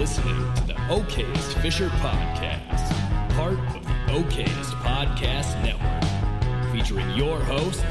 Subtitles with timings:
[0.00, 2.88] listening to the Okayest Fisher Podcast,
[3.34, 7.82] part of the Okayest Podcast Network, featuring your hosts,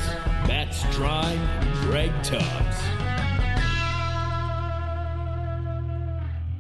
[0.48, 2.78] Matt Strine and Greg Tubbs.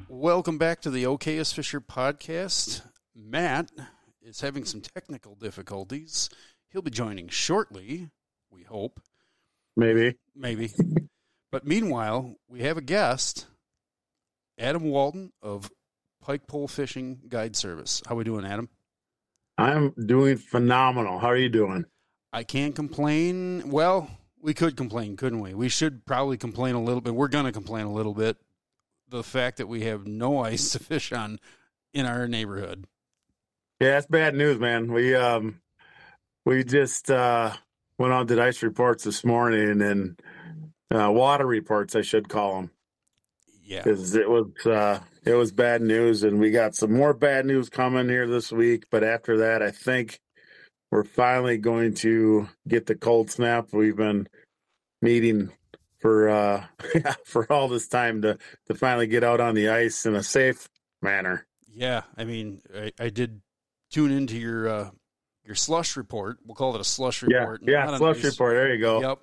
[0.08, 2.84] Welcome back to the Okayest Fisher podcast.
[3.16, 3.72] Matt
[4.22, 6.30] is having some technical difficulties.
[6.70, 8.12] He'll be joining shortly,
[8.52, 9.02] we hope.
[9.76, 10.16] Maybe.
[10.36, 10.74] Maybe.
[11.52, 13.48] But meanwhile, we have a guest,
[14.60, 15.72] Adam Walton of
[16.22, 18.02] Pike Pole Fishing Guide Service.
[18.08, 18.70] How we doing, Adam?
[19.58, 21.20] I'm doing phenomenal.
[21.20, 21.86] How are you doing?
[22.32, 23.70] I can't complain.
[23.72, 24.10] Well,
[24.42, 25.54] we could complain, couldn't we?
[25.54, 27.16] We should probably complain a little bit.
[27.16, 28.38] We're going to complain a little bit.
[29.10, 31.40] The fact that we have no ice to fish on
[31.94, 32.86] in our neighborhood.
[33.80, 34.92] Yeah, that's bad news, man.
[34.92, 35.62] We um
[36.46, 37.54] we just uh
[37.98, 40.20] went on did ice reports this morning and
[40.92, 42.72] uh, water reports, I should call them,
[43.70, 43.84] Yeah.
[43.84, 47.70] because it was uh it was bad news, and we got some more bad news
[47.70, 48.86] coming here this week.
[48.90, 50.20] But after that, I think
[50.92, 53.70] we're finally going to get the cold snap.
[53.72, 54.28] We've been
[55.02, 55.52] meeting
[56.00, 56.66] for uh
[57.26, 60.68] for all this time to to finally get out on the ice in a safe
[61.02, 61.46] manner.
[61.68, 63.42] Yeah, I mean, I, I did
[63.92, 64.90] tune into your uh,
[65.46, 66.38] your slush report.
[66.44, 67.62] We'll call it a slush report.
[67.64, 68.56] yeah, a slush report.
[68.56, 69.02] There you go.
[69.02, 69.20] Yep.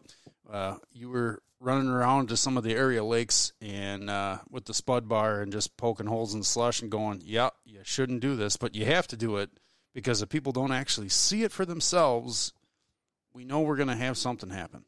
[0.50, 4.72] Uh, you were running around to some of the area lakes and uh, with the
[4.72, 8.36] spud bar and just poking holes in the slush and going, "Yeah, you shouldn't do
[8.36, 9.50] this, but you have to do it
[9.92, 12.52] because if people don't actually see it for themselves,
[13.34, 14.84] we know we're going to have something happen."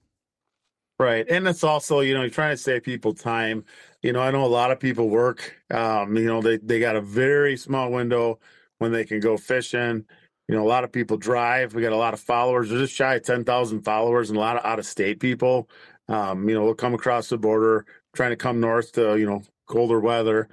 [1.01, 1.27] Right.
[1.29, 3.65] And it's also, you know, you're trying to save people time.
[4.03, 6.97] You know, I know a lot of people work, um, you know, they, they got
[6.97, 8.41] a very small window
[8.79, 10.05] when they can go fishing.
[10.49, 11.75] You know, a lot of people drive.
[11.75, 12.73] We got a lot of followers.
[12.73, 15.69] We're just shy of 10,000 followers and a lot of out of state people.
[16.09, 19.43] Um, you know, they'll come across the border trying to come north to, you know,
[19.67, 20.49] colder weather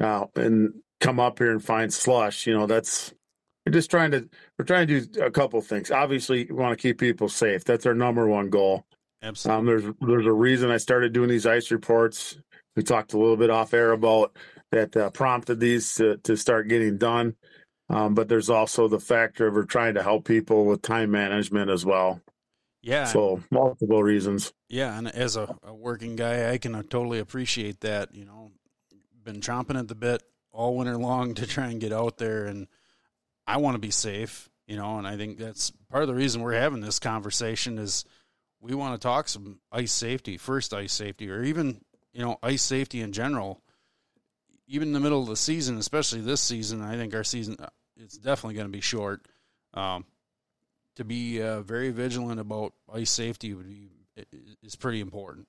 [0.00, 2.46] uh, and come up here and find slush.
[2.46, 3.14] You know, that's,
[3.64, 4.28] we're just trying to,
[4.58, 5.90] we're trying to do a couple things.
[5.90, 7.64] Obviously, we want to keep people safe.
[7.64, 8.84] That's our number one goal.
[9.22, 9.58] Absolutely.
[9.58, 12.38] Um, there's there's a reason I started doing these ice reports.
[12.74, 14.34] We talked a little bit off air about
[14.72, 17.36] that uh, prompted these to, to start getting done.
[17.90, 21.70] Um, but there's also the factor of we're trying to help people with time management
[21.70, 22.20] as well.
[22.82, 23.04] Yeah.
[23.04, 24.52] So multiple reasons.
[24.68, 28.14] Yeah, and as a, a working guy, I can uh, totally appreciate that.
[28.14, 28.50] You know,
[29.22, 32.66] been chomping at the bit all winter long to try and get out there, and
[33.46, 34.48] I want to be safe.
[34.66, 38.04] You know, and I think that's part of the reason we're having this conversation is
[38.60, 41.80] we want to talk some ice safety, first ice safety, or even
[42.12, 43.60] you know ice safety in general.
[44.66, 47.68] Even in the middle of the season, especially this season, I think our season uh,
[47.96, 49.26] it's definitely going to be short.
[49.74, 50.04] Um,
[51.00, 53.88] to be uh, very vigilant about ice safety would be
[54.62, 55.48] is pretty important.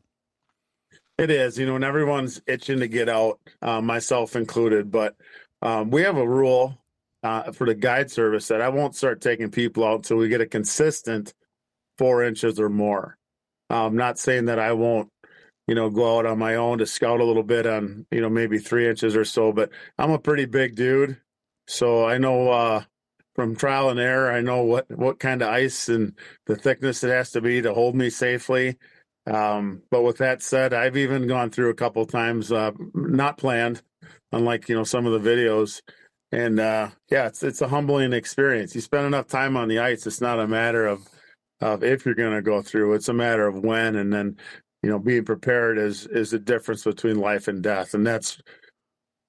[1.17, 4.91] It is, you know, and everyone's itching to get out, uh, myself included.
[4.91, 5.15] But
[5.61, 6.77] um, we have a rule
[7.21, 10.39] uh, for the guide service that I won't start taking people out until we get
[10.39, 11.33] a consistent
[11.97, 13.17] four inches or more.
[13.69, 15.09] I'm not saying that I won't,
[15.67, 18.29] you know, go out on my own to scout a little bit on, you know,
[18.29, 19.51] maybe three inches or so.
[19.51, 21.17] But I'm a pretty big dude,
[21.67, 22.83] so I know uh,
[23.35, 26.13] from trial and error, I know what what kind of ice and
[26.45, 28.77] the thickness it has to be to hold me safely.
[29.27, 33.81] Um, but with that said, I've even gone through a couple times, uh, not planned,
[34.31, 35.81] unlike you know some of the videos.
[36.31, 38.73] And uh, yeah, it's it's a humbling experience.
[38.75, 41.07] You spend enough time on the ice; it's not a matter of
[41.61, 43.95] of if you're going to go through; it's a matter of when.
[43.95, 44.37] And then,
[44.81, 48.41] you know, being prepared is is the difference between life and death, and that's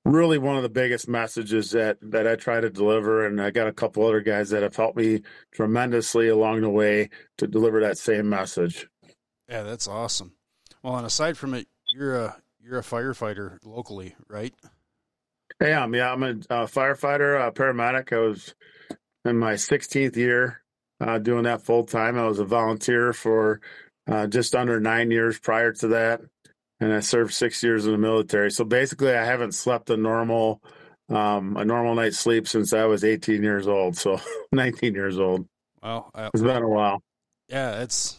[0.04, 3.26] really one of the biggest messages that that I try to deliver.
[3.26, 7.10] And I got a couple other guys that have helped me tremendously along the way
[7.38, 8.88] to deliver that same message.
[9.48, 10.34] Yeah, that's awesome.
[10.82, 14.54] Well, and aside from it, you're a you're a firefighter locally, right?
[15.60, 15.94] I am.
[15.94, 18.12] Yeah, I'm a uh, firefighter, a paramedic.
[18.12, 18.54] I was
[19.24, 20.62] in my 16th year
[21.00, 22.18] uh, doing that full time.
[22.18, 23.60] I was a volunteer for
[24.06, 26.20] uh, just under nine years prior to that,
[26.82, 28.50] and I served six years in the military.
[28.50, 30.60] So basically, I haven't slept a normal
[31.08, 33.96] um, a normal night's sleep since I was 18 years old.
[33.96, 34.20] So
[34.52, 35.46] 19 years old.
[35.82, 37.02] Well, I, It's been a while.
[37.48, 38.18] yeah, it's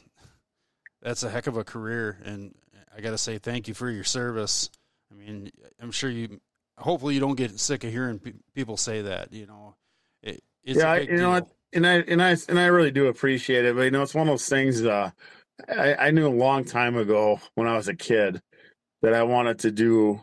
[1.02, 2.54] that's a heck of a career, and
[2.96, 4.70] I got to say thank you for your service.
[5.12, 5.52] I mean,
[5.82, 6.40] I'm sure you.
[6.78, 9.32] Hopefully, you don't get sick of hearing pe- people say that.
[9.32, 9.76] You know,
[10.24, 11.48] it, it's yeah, a I- big you know what?
[11.74, 13.76] And I and I and I really do appreciate it.
[13.76, 14.84] But you know, it's one of those things.
[14.86, 15.10] Uh,
[15.70, 18.42] I, I knew a long time ago when I was a kid
[19.04, 20.22] that I wanted to do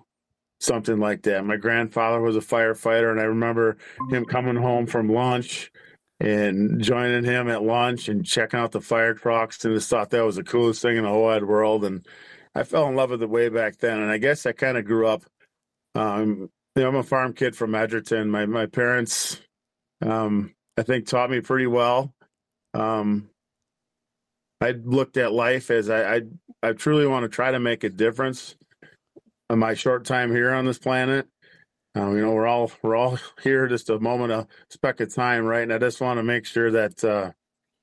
[0.58, 1.44] something like that.
[1.44, 3.76] My grandfather was a firefighter, and I remember
[4.10, 5.70] him coming home from lunch
[6.18, 10.24] and joining him at lunch and checking out the fire trucks, and just thought that
[10.24, 11.84] was the coolest thing in the whole wide world.
[11.84, 12.06] And
[12.54, 14.00] I fell in love with it way back then.
[14.00, 15.22] And I guess I kind of grew up
[15.94, 18.30] um, Yeah, I'm a farm kid from Edgerton.
[18.30, 19.40] My my parents,
[20.02, 22.14] um, I think, taught me pretty well.
[22.74, 23.30] Um,
[24.60, 26.22] I looked at life as I, I
[26.62, 28.56] I truly want to try to make a difference
[29.50, 31.28] in my short time here on this planet.
[31.94, 35.44] Um, you know, we're all we're all here just a moment, a speck of time,
[35.44, 35.62] right?
[35.62, 37.32] And I just want to make sure that uh,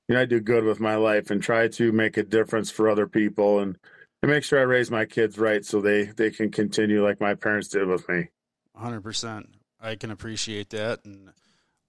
[0.08, 2.88] you know I do good with my life and try to make a difference for
[2.88, 3.76] other people and,
[4.22, 7.34] and make sure I raise my kids right so they they can continue like my
[7.34, 8.28] parents did with me.
[8.74, 9.50] Hundred percent.
[9.80, 11.30] I can appreciate that, and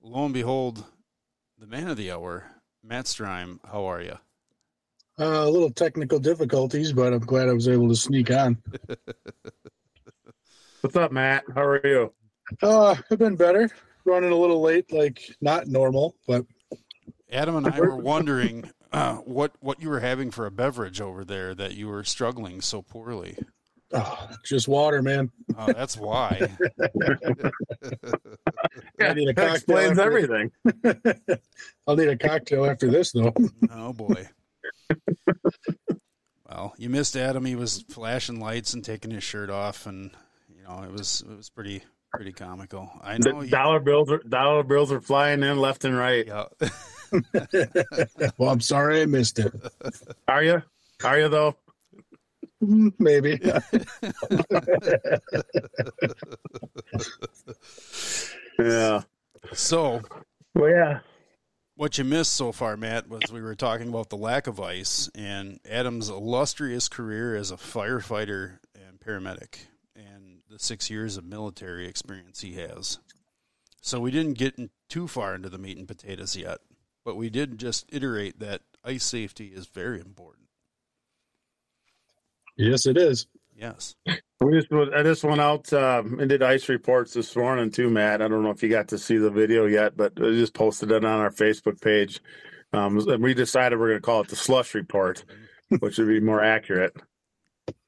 [0.02, 0.84] lo and behold,
[1.58, 2.44] the man of the hour,
[2.84, 3.60] Matt Strime.
[3.66, 4.18] How are you?
[5.20, 8.58] Uh, a little technical difficulties, but I'm glad I was able to sneak on.
[10.82, 11.44] What's up, Matt?
[11.54, 12.14] How are you?
[12.62, 13.70] Uh, I've been better.
[14.06, 16.46] Running a little late, like not normal, but
[17.30, 21.26] Adam and I were wondering uh, what what you were having for a beverage over
[21.26, 23.38] there that you were struggling so poorly.
[23.94, 25.30] oh, just water, man.
[25.58, 26.40] Uh, that's why.
[29.02, 30.52] I need a that cocktail explains after- everything.
[31.86, 33.34] I'll need a cocktail after this, though.
[33.70, 34.30] Oh boy.
[36.48, 37.46] Well, you missed Adam.
[37.46, 40.12] He was flashing lights and taking his shirt off, and
[40.56, 41.84] you know it was it was pretty
[42.14, 42.90] pretty comical.
[43.02, 43.40] I know.
[43.40, 46.26] The You, dollar bills are dollar bills are flying in left and right.
[46.28, 46.46] yeah.
[48.38, 49.52] well, I'm sorry I missed it.
[50.28, 50.62] Are you?
[51.04, 51.56] Are you though?
[52.64, 53.40] Mm, Maybe.
[58.60, 59.02] Yeah.
[59.54, 60.02] So
[60.56, 61.00] Well, yeah.
[61.80, 65.10] What you missed so far, Matt, was we were talking about the lack of ice
[65.16, 69.60] and Adam's illustrious career as a firefighter and paramedic,
[69.96, 73.00] and the six years of military experience he has.
[73.80, 76.58] So we didn't get in too far into the meat and potatoes yet,
[77.06, 80.50] but we did just iterate that ice safety is very important.
[82.58, 83.26] yes, it is.
[83.56, 83.96] Yes.
[84.42, 88.22] We just I just went out um, and did ice reports this morning too, Matt.
[88.22, 90.92] I don't know if you got to see the video yet, but I just posted
[90.92, 92.22] it on our Facebook page.
[92.72, 95.26] Um, and we decided we're going to call it the slush report,
[95.80, 96.96] which would be more accurate.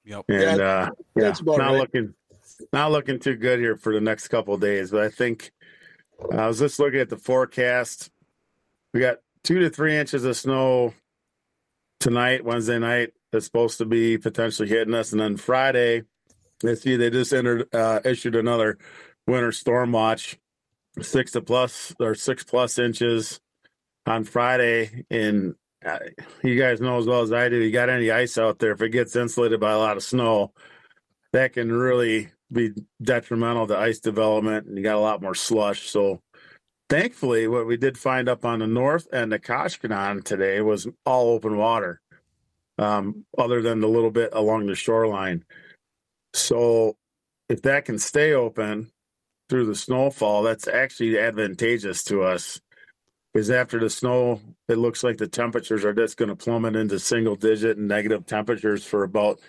[0.04, 0.26] Yep.
[0.28, 1.78] And Yeah, uh, yeah, that's not right.
[1.78, 2.14] looking
[2.74, 4.92] not looking too good here for the next couple of days.
[4.92, 5.52] But I think
[6.34, 8.12] I was just looking at the forecast.
[8.94, 10.94] We got two to three inches of snow
[12.02, 13.14] tonight, Wednesday night.
[13.32, 16.04] That's supposed to be potentially hitting us, and then Friday,
[16.62, 18.78] they see they just entered uh, issued another
[19.28, 20.38] winter storm watch,
[21.02, 23.40] six to plus or six plus inches
[24.06, 25.06] on Friday.
[25.10, 25.56] And
[25.86, 26.00] uh,
[26.44, 28.82] you guys know as well as I do, you got any ice out there, if
[28.82, 30.54] it gets insulated by a lot of snow,
[31.34, 32.72] that can really be
[33.02, 35.90] detrimental to ice development, and you got a lot more slush.
[35.90, 36.22] So,
[36.90, 41.30] thankfully, what we did find up on the north end of Koshkonong today was all
[41.30, 42.02] open water,
[42.78, 45.46] um, other than the little bit along the shoreline.
[46.34, 46.96] So,
[47.50, 48.92] if that can stay open
[49.50, 52.62] through the snowfall, that's actually advantageous to us.
[53.34, 57.00] Because after the snow, it looks like the temperatures are just going to plummet into
[57.00, 59.40] single digit and negative temperatures for about,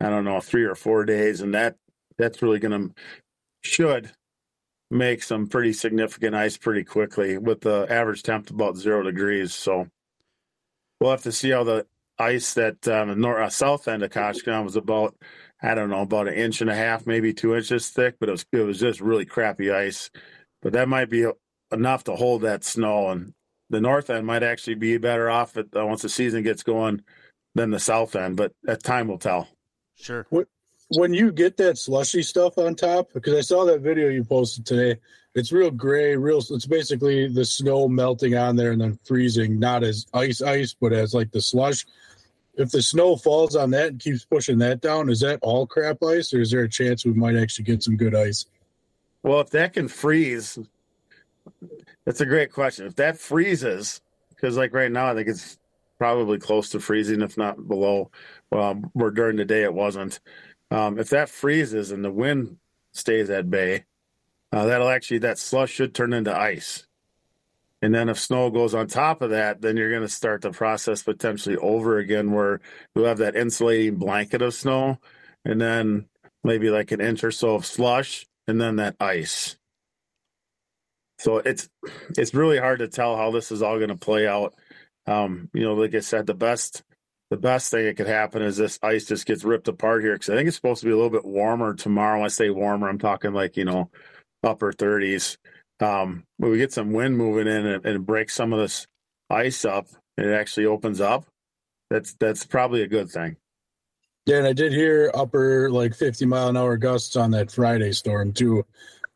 [0.00, 1.40] I don't know, three or four days.
[1.40, 1.76] And that
[2.18, 2.94] that's really going to,
[3.62, 4.10] should
[4.90, 9.54] make some pretty significant ice pretty quickly with the average temp about zero degrees.
[9.54, 9.86] So
[11.00, 11.86] we'll have to see how the
[12.18, 15.14] ice that um, the north, uh, south end of Koshkonong was about,
[15.62, 18.32] I don't know, about an inch and a half, maybe two inches thick, but it
[18.32, 20.10] was, it was just really crappy ice.
[20.62, 21.26] But that might be
[21.72, 23.10] enough to hold that snow.
[23.10, 23.34] And
[23.68, 27.02] the north end might actually be better off at, uh, once the season gets going
[27.54, 29.48] than the south end, but that time will tell.
[29.96, 30.26] Sure.
[30.92, 34.66] When you get that slushy stuff on top, because I saw that video you posted
[34.66, 34.98] today,
[35.34, 36.38] it's real gray, real.
[36.38, 40.92] It's basically the snow melting on there and then freezing, not as ice, ice, but
[40.92, 41.86] as like the slush.
[42.54, 46.02] If the snow falls on that and keeps pushing that down, is that all crap
[46.02, 48.46] ice, or is there a chance we might actually get some good ice?
[49.22, 50.58] Well, if that can freeze,
[52.04, 52.86] that's a great question.
[52.86, 55.58] If that freezes, because like right now, I think it's
[55.98, 58.10] probably close to freezing, if not below.
[58.52, 60.18] Um, where during the day it wasn't.
[60.70, 62.56] Um, if that freezes and the wind
[62.92, 63.84] stays at bay,
[64.52, 66.86] uh, that'll actually that slush should turn into ice.
[67.82, 70.50] And then if snow goes on top of that, then you're going to start the
[70.50, 72.60] process potentially over again, where
[72.94, 74.98] you'll have that insulating blanket of snow,
[75.44, 76.06] and then
[76.44, 79.56] maybe like an inch or so of slush, and then that ice.
[81.18, 81.68] So it's
[82.16, 84.54] it's really hard to tell how this is all going to play out.
[85.06, 86.82] Um, you know, like I said, the best
[87.30, 90.30] the best thing that could happen is this ice just gets ripped apart here because
[90.30, 92.18] I think it's supposed to be a little bit warmer tomorrow.
[92.18, 93.90] When I say warmer, I'm talking like you know
[94.42, 95.36] upper 30s.
[95.80, 98.86] Um, when we get some wind moving in and, and breaks some of this
[99.30, 101.24] ice up, and it actually opens up.
[101.88, 103.36] That's that's probably a good thing.
[104.26, 107.92] Yeah, and I did hear upper like 50 mile an hour gusts on that Friday
[107.92, 108.64] storm too.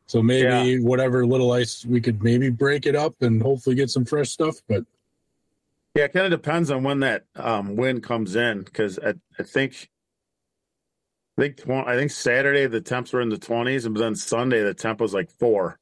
[0.07, 0.77] So maybe Yeah.
[0.79, 4.55] whatever little ice we could maybe break it up and hopefully get some fresh stuff.
[4.67, 4.83] But
[5.95, 9.43] Yeah, it kind of depends on when that um, wind comes in because I, I
[9.43, 9.89] think
[11.37, 14.73] I think I think Saturday the temps were in the twenties, and then Sunday the
[14.73, 15.79] temp was like four,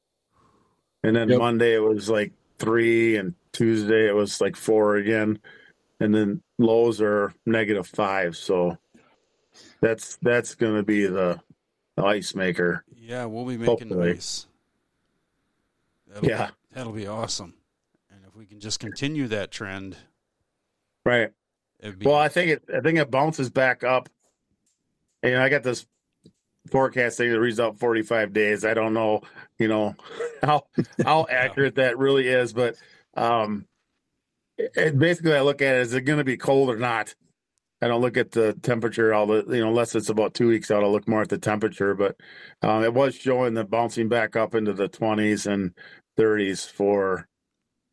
[1.03, 1.39] and then Yep.
[1.39, 5.39] Monday it was like three, and Tuesday it was like four again,
[5.99, 8.35] and then lows are negative five.
[8.37, 8.77] So
[9.81, 11.39] that's that's going to be the,
[11.95, 12.83] the ice maker.
[12.95, 14.11] Yeah, we'll be making Hopefully.
[14.13, 14.47] ice.
[16.07, 16.49] That'll, Yeah.
[16.73, 17.55] that'll be awesome.
[18.09, 19.97] And if we can just continue that trend,
[21.05, 21.31] Right.
[21.79, 22.63] it'd be Well, I think it.
[22.73, 24.09] I think it bounces back up.
[25.21, 25.85] And I got this
[26.73, 28.65] forecast the result 45 days.
[28.65, 29.21] I don't know,
[29.59, 29.95] you know,
[30.43, 30.65] how
[31.05, 32.75] how accurate that really is, but
[33.13, 33.65] um,
[34.57, 37.15] it, it- basically, I look at it: is it going to be cold or not?
[37.81, 39.13] I don't look at the temperature.
[39.13, 41.37] All the you know, unless it's about two weeks out, I'll look more at the
[41.37, 41.93] temperature.
[41.93, 42.15] But
[42.61, 45.73] um, it was showing the bouncing back up into the 20s and
[46.17, 47.27] 30s for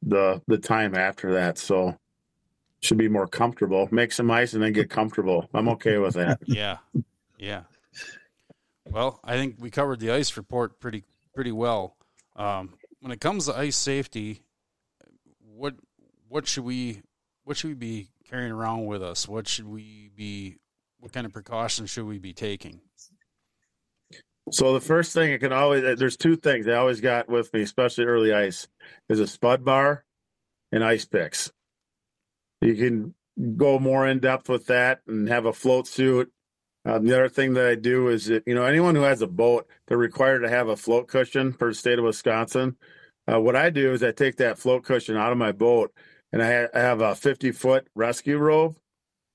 [0.02, 1.58] the the time after that.
[1.58, 1.96] So
[2.80, 3.88] should be more comfortable.
[3.90, 5.50] Make some ice and then get comfortable.
[5.52, 6.38] I'm okay with that.
[6.46, 6.78] yeah,
[7.36, 7.62] yeah.
[8.90, 11.04] Well, I think we covered the ice report pretty
[11.34, 11.96] pretty well.
[12.34, 14.42] Um, when it comes to ice safety,
[15.54, 15.74] what
[16.28, 17.02] what should we
[17.44, 19.28] what should we be carrying around with us?
[19.28, 20.56] What should we be?
[20.98, 22.80] What kind of precautions should we be taking?
[24.50, 27.62] So the first thing I can always there's two things I always got with me,
[27.62, 28.66] especially early ice,
[29.08, 30.04] is a spud bar
[30.72, 31.52] and ice picks.
[32.60, 33.14] You can
[33.56, 36.32] go more in depth with that and have a float suit.
[36.84, 39.26] Um, the other thing that I do is that, you know anyone who has a
[39.26, 42.76] boat, they're required to have a float cushion per state of Wisconsin.
[43.30, 45.92] Uh, what I do is I take that float cushion out of my boat
[46.32, 48.76] and I, ha- I have a 50 foot rescue rope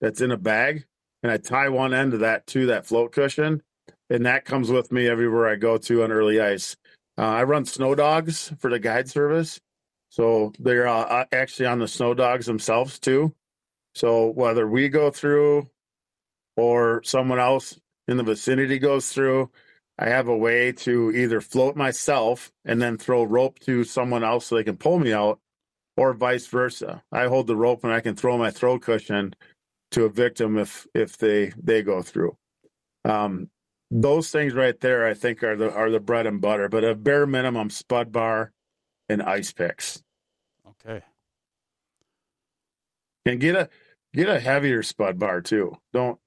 [0.02, 0.86] that's in a bag
[1.24, 3.62] and I tie one end of that to that float cushion
[4.10, 6.75] and that comes with me everywhere I go to on early ice.
[7.18, 9.60] Uh, I run snow dogs for the guide service,
[10.10, 13.34] so they're uh, actually on the snow dogs themselves too.
[13.94, 15.70] So whether we go through
[16.58, 19.50] or someone else in the vicinity goes through,
[19.98, 24.48] I have a way to either float myself and then throw rope to someone else
[24.48, 25.40] so they can pull me out,
[25.98, 27.04] or vice versa.
[27.12, 29.34] I hold the rope and I can throw my throw cushion
[29.92, 32.36] to a victim if if they they go through.
[33.06, 33.50] Um,
[33.92, 36.68] those things right there, I think, are the are the bread and butter.
[36.68, 38.52] But a bare minimum, spud bar
[39.08, 40.04] and ice picks,
[40.68, 41.02] Okay.
[43.26, 43.70] and get a
[44.14, 45.78] get a heavier spud bar too.
[45.94, 46.20] Don't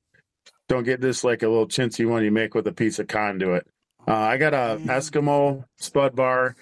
[0.69, 3.67] don't get this like a little chintzy one you make with a piece of conduit.
[4.07, 6.55] Uh, I got a Eskimo spud bar.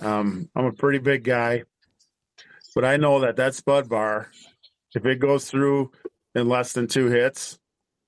[0.00, 1.64] Um, I'm a pretty big guy,
[2.74, 4.30] but I know that that spud bar,
[4.94, 5.92] if it goes through
[6.34, 7.58] in less than two hits,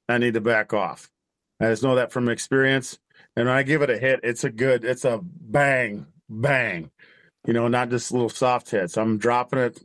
[0.08, 1.10] I need to back off.
[1.60, 2.98] I just know that from experience.
[3.36, 6.90] And when I give it a hit, it's a good, it's a bang, bang.
[7.46, 8.96] You know, not just little soft hits.
[8.96, 9.82] I'm dropping it.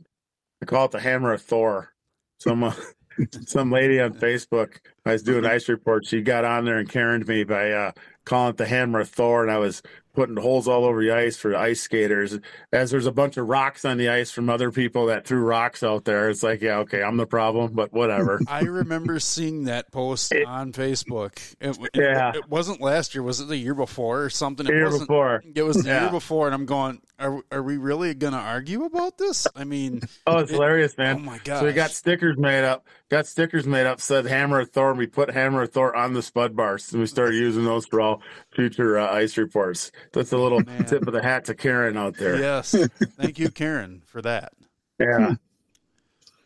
[0.62, 1.92] I call it the hammer of Thor.
[2.38, 2.74] Some uh,
[3.46, 6.08] some lady on Facebook, I was doing ice reports.
[6.08, 7.92] She got on there and Karened me by uh,
[8.24, 11.36] calling it the hammer of Thor, and I was putting holes all over the ice
[11.36, 12.36] for ice skaters.
[12.72, 15.84] As there's a bunch of rocks on the ice from other people that threw rocks
[15.84, 18.40] out there, it's like, yeah, okay, I'm the problem, but whatever.
[18.48, 21.38] I remember seeing that post It- on Facebook.
[21.60, 22.32] It, it- Yeah.
[22.34, 23.22] it wasn't last year.
[23.22, 24.66] Was it the year before or something?
[24.66, 25.42] It The year before.
[25.54, 26.02] It was the Yeah.
[26.02, 27.00] year before, and I'm going.
[27.20, 29.46] Are are we really going to argue about this?
[29.54, 31.16] I mean, Oh, it's It- hilarious, man.
[31.16, 31.60] oh my god!
[31.60, 32.86] So we got stickers made up.
[33.10, 34.00] Got stickers made up.
[34.00, 34.89] Said Hammer of Thor.
[34.90, 37.86] And we put Hammer of Thor on the spud bars, and we started using those
[37.86, 38.22] for all
[38.54, 39.90] future uh, ice reports.
[40.12, 40.84] That's a little Man.
[40.84, 42.38] tip of the hat to Karen out there.
[42.38, 42.74] yes.
[43.16, 44.52] Thank you, Karen, for that.
[44.98, 45.34] Yeah.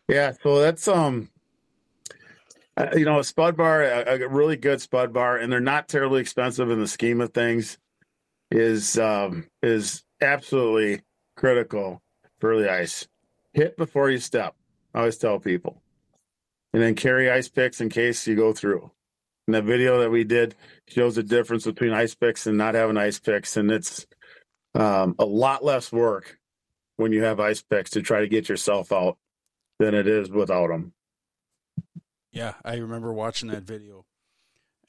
[0.09, 0.33] yeah.
[0.43, 1.31] So that's um,
[2.77, 5.89] uh, you know, a spud bar, a, a really good spud bar, and they're not
[5.89, 7.79] terribly expensive in the scheme of things.
[8.51, 11.03] Is um is absolutely
[11.37, 12.03] critical
[12.39, 13.09] for early ice.
[13.53, 14.55] Hit before you step.
[14.93, 15.83] I always tell people,
[16.75, 18.91] and then carry ice picks in case you go through.
[19.47, 20.57] And the video that we did
[20.89, 24.07] shows the difference between ice picks and not having ice picks, and it's
[24.75, 26.37] um, a lot less work
[26.97, 29.19] when you have ice picks to try to get yourself out
[29.79, 30.93] than it is without them.
[32.33, 34.05] Yeah, I remember watching that video,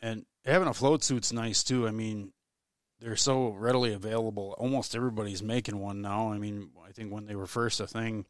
[0.01, 1.87] and having a float suit's nice too.
[1.87, 2.31] I mean,
[2.99, 4.55] they're so readily available.
[4.57, 6.31] Almost everybody's making one now.
[6.31, 8.25] I mean, I think when they were first a thing,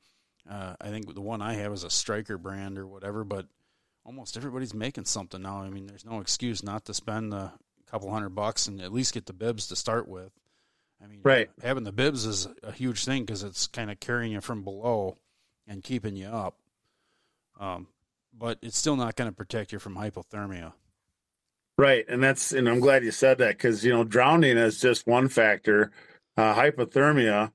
[0.49, 3.47] uh, I think the one I have is a Striker brand or whatever, but
[4.03, 5.61] almost everybody's making something now.
[5.61, 7.53] I mean, there's no excuse not to spend a
[7.89, 10.31] couple hundred bucks and at least get the bibs to start with.
[11.03, 11.49] I mean, Right.
[11.63, 15.17] having the bibs is a huge thing because it's kind of carrying you from below
[15.67, 16.57] and keeping you up.
[17.59, 17.87] Um,
[18.33, 20.73] but it's still not going to protect you from hypothermia.
[21.77, 25.05] Right, and that's and I'm glad you said that because you know drowning is just
[25.07, 25.91] one factor.
[26.37, 27.51] Uh, hypothermia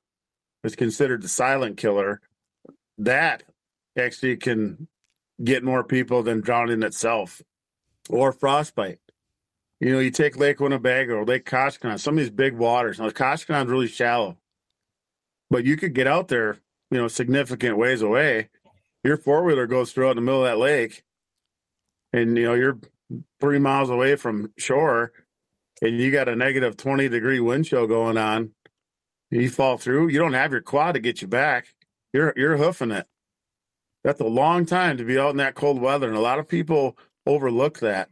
[0.63, 2.21] is considered the silent killer.
[3.05, 3.43] That
[3.99, 4.89] actually can
[5.43, 7.43] get more people than drowning itself,
[8.09, 8.99] or frostbite.
[9.81, 12.99] You know, you take Lake Winnebago or Lake Koshkonong, some of these big waters.
[12.99, 14.37] Now, Koshkonong's really shallow,
[15.51, 16.59] but you could get out there,
[16.91, 18.51] you know, significant ways away.
[19.03, 21.03] Your four wheeler goes through out in the middle of that lake,
[22.13, 22.79] and you know you're
[23.41, 25.13] three miles away from shore
[25.83, 28.51] and you got a negative 20 degree wind chill going on,
[29.31, 31.75] you fall through, you don't have your quad to get you back.
[32.13, 33.07] You're you're hoofing it.
[34.03, 36.09] That's a long time to be out in that cold weather.
[36.09, 38.09] And a lot of people overlook that.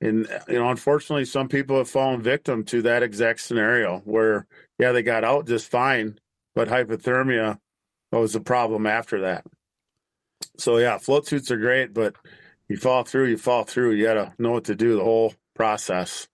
[0.00, 4.46] And you know, unfortunately, some people have fallen victim to that exact scenario where,
[4.78, 6.18] yeah, they got out just fine,
[6.54, 7.58] but hypothermia
[8.10, 9.44] was a problem after that.
[10.58, 12.14] So yeah, float suits are great, but
[12.68, 13.92] you fall through, you fall through.
[13.92, 16.28] You got to know what to do the whole process.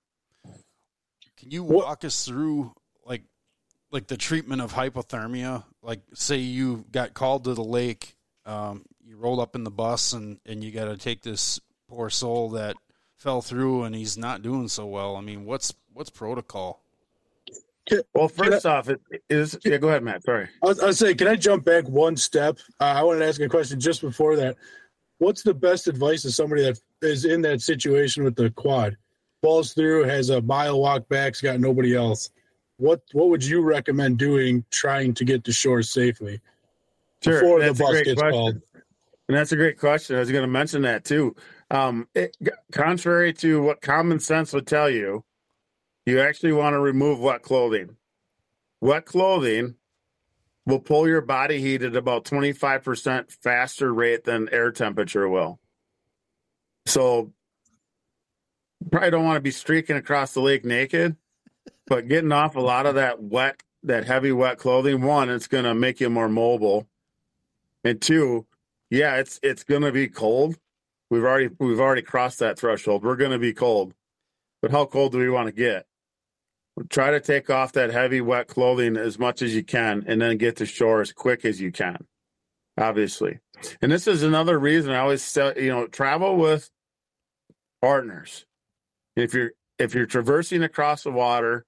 [1.36, 2.72] Can you walk us through
[3.04, 3.22] like
[3.90, 5.64] like the treatment of hypothermia?
[5.82, 10.12] Like, say you got called to the lake, um, you roll up in the bus,
[10.12, 12.76] and and you got to take this poor soul that
[13.16, 15.16] fell through, and he's not doing so well.
[15.16, 16.82] I mean, what's what's protocol?
[18.14, 19.78] Well, first I, off, it is yeah.
[19.78, 20.22] Go ahead, Matt.
[20.22, 20.48] Sorry.
[20.62, 22.58] I was, I was saying, can I jump back one step?
[22.78, 24.56] Uh, I wanted to ask a question just before that
[25.20, 28.96] what's the best advice to somebody that is in that situation with the quad,
[29.42, 32.30] falls through, has a mile walk back's got nobody else?
[32.80, 36.40] What what would you recommend doing trying to get to shore safely
[37.22, 38.30] sure, before the bus gets question.
[38.30, 38.62] called?
[39.28, 40.16] And that's a great question.
[40.16, 41.36] I was going to mention that too.
[41.70, 42.36] Um, it,
[42.72, 45.24] contrary to what common sense would tell you,
[46.06, 47.96] you actually want to remove wet clothing.
[48.80, 49.76] Wet clothing
[50.66, 55.60] will pull your body heat at about 25% faster rate than air temperature will.
[56.86, 57.32] So
[58.90, 61.16] probably don't want to be streaking across the lake naked,
[61.86, 65.64] but getting off a lot of that wet, that heavy wet clothing, one, it's going
[65.64, 66.86] to make you more mobile.
[67.84, 68.46] And two,
[68.90, 70.58] yeah, it's it's going to be cold.
[71.10, 73.04] We've already we've already crossed that threshold.
[73.04, 73.94] We're going to be cold.
[74.62, 75.86] But how cold do we want to get?
[76.88, 80.36] try to take off that heavy wet clothing as much as you can and then
[80.36, 82.06] get to shore as quick as you can
[82.78, 83.38] obviously
[83.82, 86.70] and this is another reason i always say you know travel with
[87.82, 88.46] partners
[89.16, 91.64] if you're if you're traversing across the water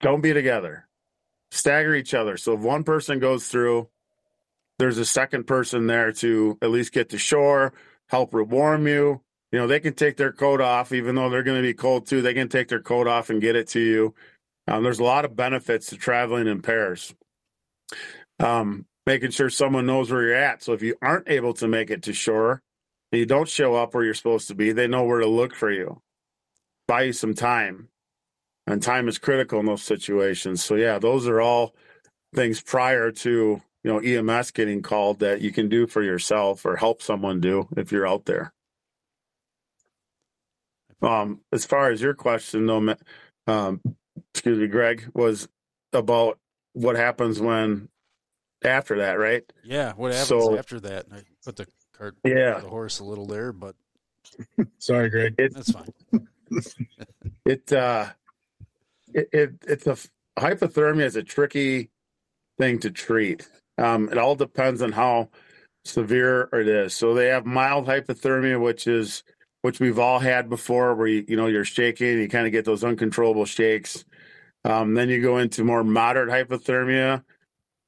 [0.00, 0.86] don't be together
[1.50, 3.88] stagger each other so if one person goes through
[4.78, 7.72] there's a second person there to at least get to shore
[8.08, 9.20] help rewarm you
[9.52, 12.06] you know, they can take their coat off, even though they're going to be cold
[12.06, 12.22] too.
[12.22, 14.14] They can take their coat off and get it to you.
[14.66, 17.14] Um, there's a lot of benefits to traveling in pairs.
[18.40, 20.62] Um, making sure someone knows where you're at.
[20.62, 22.62] So if you aren't able to make it to shore
[23.14, 25.70] you don't show up where you're supposed to be, they know where to look for
[25.70, 26.00] you.
[26.92, 27.88] Buy you some time.
[28.66, 30.62] And time is critical in those situations.
[30.62, 31.74] So yeah, those are all
[32.34, 36.76] things prior to, you know, EMS getting called that you can do for yourself or
[36.76, 38.52] help someone do if you're out there.
[41.00, 42.94] Um, as far as your question, though,
[43.46, 43.80] um,
[44.34, 45.48] excuse me, Greg, was
[45.94, 46.38] about
[46.74, 47.88] what happens when
[48.62, 49.50] after that, right?
[49.64, 51.06] Yeah, what happens so, after that?
[51.10, 53.76] I put the cart, yeah, the horse a little there, but
[54.78, 55.88] sorry, Greg, it, that's fine.
[57.44, 58.06] It uh,
[59.14, 59.96] it, it it's a
[60.38, 61.90] hypothermia is a tricky
[62.58, 63.48] thing to treat.
[63.78, 65.30] Um, it all depends on how
[65.84, 66.94] severe it is.
[66.94, 69.22] So they have mild hypothermia, which is
[69.62, 72.64] which we've all had before, where you, you know you're shaking, you kind of get
[72.64, 74.04] those uncontrollable shakes.
[74.64, 77.24] Um, then you go into more moderate hypothermia,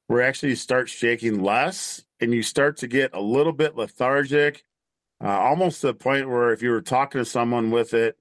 [0.07, 4.63] where actually you start shaking less, and you start to get a little bit lethargic,
[5.23, 8.17] uh, almost to the point where if you were talking to someone with it,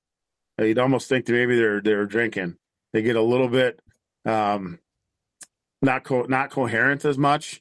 [0.59, 2.57] you'd almost think that maybe they're they're drinking.
[2.93, 3.81] They get a little bit
[4.25, 4.79] um,
[5.83, 7.61] not co- not coherent as much,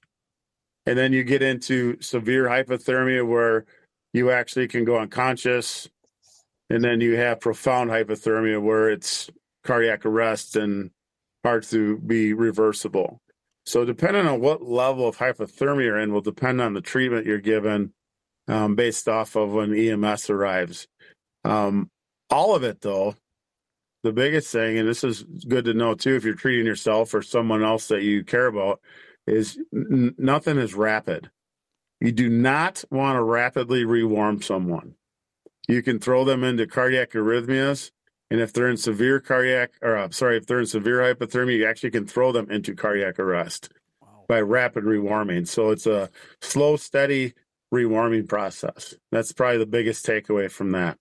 [0.85, 3.65] and then you get into severe hypothermia where
[4.13, 5.89] you actually can go unconscious.
[6.69, 9.29] And then you have profound hypothermia where it's
[9.63, 10.91] cardiac arrest and
[11.43, 13.19] hard to be reversible.
[13.65, 17.39] So, depending on what level of hypothermia you're in, will depend on the treatment you're
[17.39, 17.93] given
[18.47, 20.87] um, based off of when EMS arrives.
[21.45, 21.89] Um,
[22.33, 23.15] all of it, though,
[24.03, 27.21] the biggest thing, and this is good to know too, if you're treating yourself or
[27.21, 28.81] someone else that you care about,
[29.25, 31.29] is n- nothing is rapid.
[32.01, 34.95] You do not want to rapidly rewarm someone.
[35.69, 37.91] You can throw them into cardiac arrhythmias.
[38.29, 41.67] And if they're in severe cardiac, or uh, sorry, if they're in severe hypothermia, you
[41.67, 43.69] actually can throw them into cardiac arrest
[44.01, 44.25] wow.
[44.27, 45.47] by rapid rewarming.
[45.47, 46.09] So it's a
[46.41, 47.33] slow, steady
[47.73, 48.95] rewarming process.
[49.11, 50.97] That's probably the biggest takeaway from that.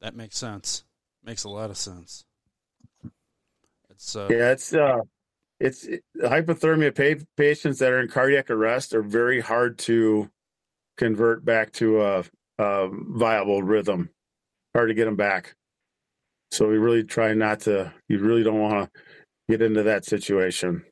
[0.00, 0.84] That makes sense.
[1.24, 2.24] Makes a lot of sense.
[3.90, 5.00] It's uh, Yeah, it's uh,
[5.58, 10.30] it's it, hypothermia pa- patients that are in cardiac arrest are very hard to
[10.96, 12.24] convert back to a,
[12.58, 14.10] a viable rhythm.
[14.74, 15.54] Hard to get them back.
[16.50, 17.92] So we really try not to.
[18.08, 19.00] You really don't want to
[19.50, 20.84] get into that situation.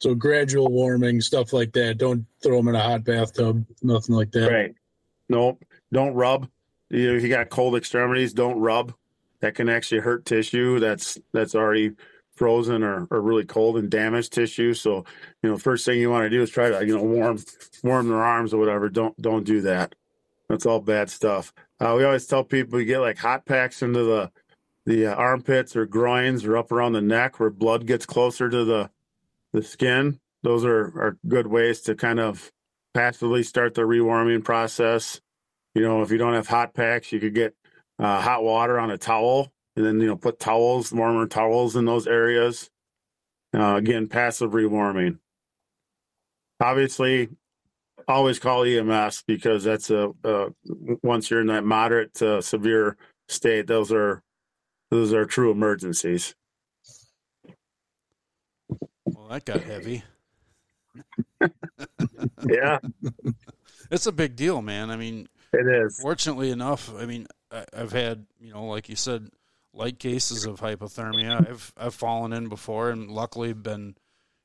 [0.00, 1.98] So gradual warming, stuff like that.
[1.98, 3.64] Don't throw them in a hot bathtub.
[3.82, 4.50] Nothing like that.
[4.50, 4.74] Right.
[5.28, 5.62] Nope.
[5.92, 6.48] Don't rub.
[6.90, 8.94] You know, if you got cold extremities, don't rub.
[9.40, 11.92] That can actually hurt tissue that's that's already
[12.36, 14.74] frozen or, or really cold and damaged tissue.
[14.74, 15.04] So,
[15.42, 17.38] you know, first thing you want to do is try to, you know, warm
[17.82, 18.88] warm their arms or whatever.
[18.88, 19.94] Don't don't do that.
[20.48, 21.52] That's all bad stuff.
[21.80, 24.30] Uh, we always tell people you get like hot packs into the
[24.86, 28.64] the uh, armpits or groins or up around the neck where blood gets closer to
[28.64, 28.90] the
[29.52, 30.20] the skin.
[30.42, 32.52] Those are, are good ways to kind of
[32.94, 35.20] passively start the rewarming process.
[35.76, 37.54] You know, if you don't have hot packs, you could get
[37.98, 41.84] uh, hot water on a towel and then, you know, put towels, warmer towels in
[41.84, 42.70] those areas.
[43.54, 45.18] Uh, again, passive rewarming.
[46.60, 47.28] Obviously,
[48.08, 50.48] always call EMS because that's a, uh,
[51.02, 52.96] once you're in that moderate to severe
[53.28, 54.22] state, those are
[54.90, 56.34] those are true emergencies.
[59.04, 60.04] well, that got heavy.
[62.48, 62.78] Yeah,
[63.90, 64.90] It's a big deal, man.
[64.90, 65.98] I mean, it is.
[66.00, 67.26] fortunately enough, I mean,
[67.72, 69.28] I've had you know, like you said,
[69.72, 71.48] light cases of hypothermia.
[71.48, 73.96] I've I've fallen in before, and luckily been,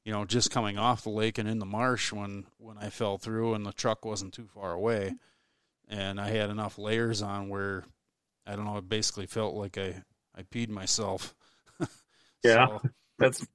[0.06, 3.17] you know, just coming off the lake and in the marsh when when I fell
[3.17, 5.15] through, and the truck wasn't too far away,
[5.89, 7.84] and I had enough layers on where,
[8.45, 10.04] I don't know, it basically felt like I
[10.36, 11.36] I peed myself.
[12.43, 12.65] Yeah.
[12.67, 12.82] So,
[13.19, 13.45] That's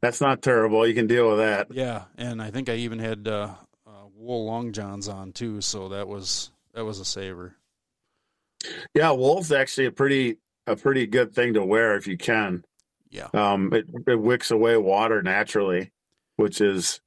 [0.00, 0.86] that's not terrible.
[0.86, 1.66] You can deal with that.
[1.72, 5.88] yeah, and I think I even had uh, uh, wool long johns on too, so
[5.88, 7.56] that was that was a saver.
[8.94, 10.36] Yeah, wool's actually a pretty
[10.66, 12.64] a pretty good thing to wear if you can.
[13.10, 13.28] Yeah.
[13.32, 15.90] Um, it it wicks away water naturally,
[16.36, 17.00] which is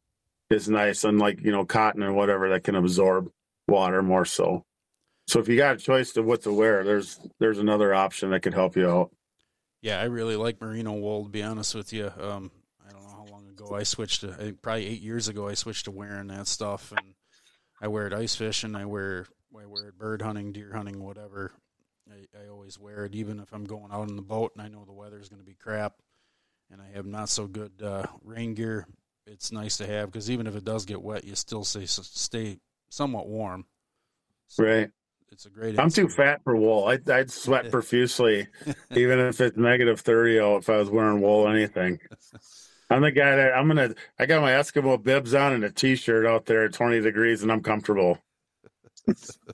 [0.50, 1.04] is nice.
[1.04, 3.30] Unlike you know cotton and whatever that can absorb
[3.68, 4.66] water more so.
[5.28, 8.42] So if you got a choice to what to wear, there's there's another option that
[8.42, 9.12] could help you out.
[9.82, 11.26] Yeah, I really like merino wool.
[11.26, 12.52] To be honest with you, um,
[12.86, 14.32] I don't know how long ago I switched to.
[14.32, 17.14] I think probably eight years ago I switched to wearing that stuff, and
[17.80, 18.76] I wear it ice fishing.
[18.76, 21.52] I wear I wear it bird hunting, deer hunting, whatever.
[22.10, 24.68] I, I always wear it, even if I'm going out in the boat and I
[24.68, 25.94] know the weather's going to be crap,
[26.72, 28.88] and I have not so good uh, rain gear.
[29.28, 32.58] It's nice to have because even if it does get wet, you still stay stay
[32.90, 33.66] somewhat warm.
[34.48, 34.90] So Right.
[35.32, 35.80] It's a great.
[35.80, 36.88] I'm too fat for wool.
[36.88, 38.48] I, I'd sweat profusely,
[38.92, 40.40] even if it's negative thirty.
[40.40, 42.00] Oh, if I was wearing wool or anything.
[42.90, 43.94] I'm the guy that I'm gonna.
[44.18, 47.52] I got my Eskimo bibs on and a t-shirt out there at 20 degrees, and
[47.52, 48.18] I'm comfortable.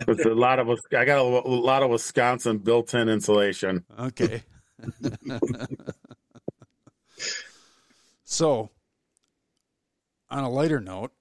[0.08, 3.86] With a lot of, I got a, a lot of Wisconsin built-in insulation.
[3.98, 4.44] Okay.
[8.24, 8.70] so,
[10.30, 11.12] on a lighter note,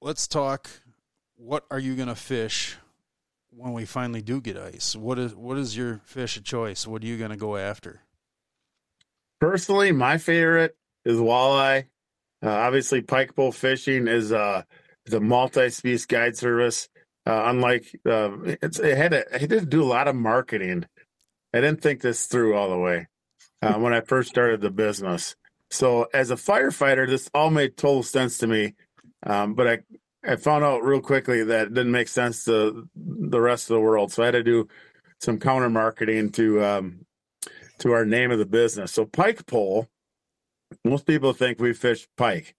[0.00, 0.68] let's talk.
[1.36, 2.76] What are you going to fish
[3.50, 4.96] when we finally do get ice?
[4.96, 6.86] What is what is your fish of choice?
[6.86, 8.00] What are you going to go after?
[9.40, 11.86] Personally, my favorite is walleye.
[12.42, 14.62] Uh, obviously, Pike Pole fishing is uh,
[15.14, 16.88] a multi-species guide service.
[17.26, 20.86] Uh, unlike uh, it had a, it did do a lot of marketing.
[21.52, 23.08] I didn't think this through all the way
[23.60, 25.36] uh, when I first started the business.
[25.70, 28.74] So, as a firefighter, this all made total sense to me.
[29.24, 29.78] Um, but I
[30.24, 33.80] I found out real quickly that it didn't make sense to the rest of the
[33.80, 34.12] world.
[34.12, 34.68] So I had to do
[35.20, 37.06] some counter marketing to um,
[37.78, 38.92] to our name of the business.
[38.92, 39.88] So pike pole,
[40.84, 42.54] most people think we fish pike,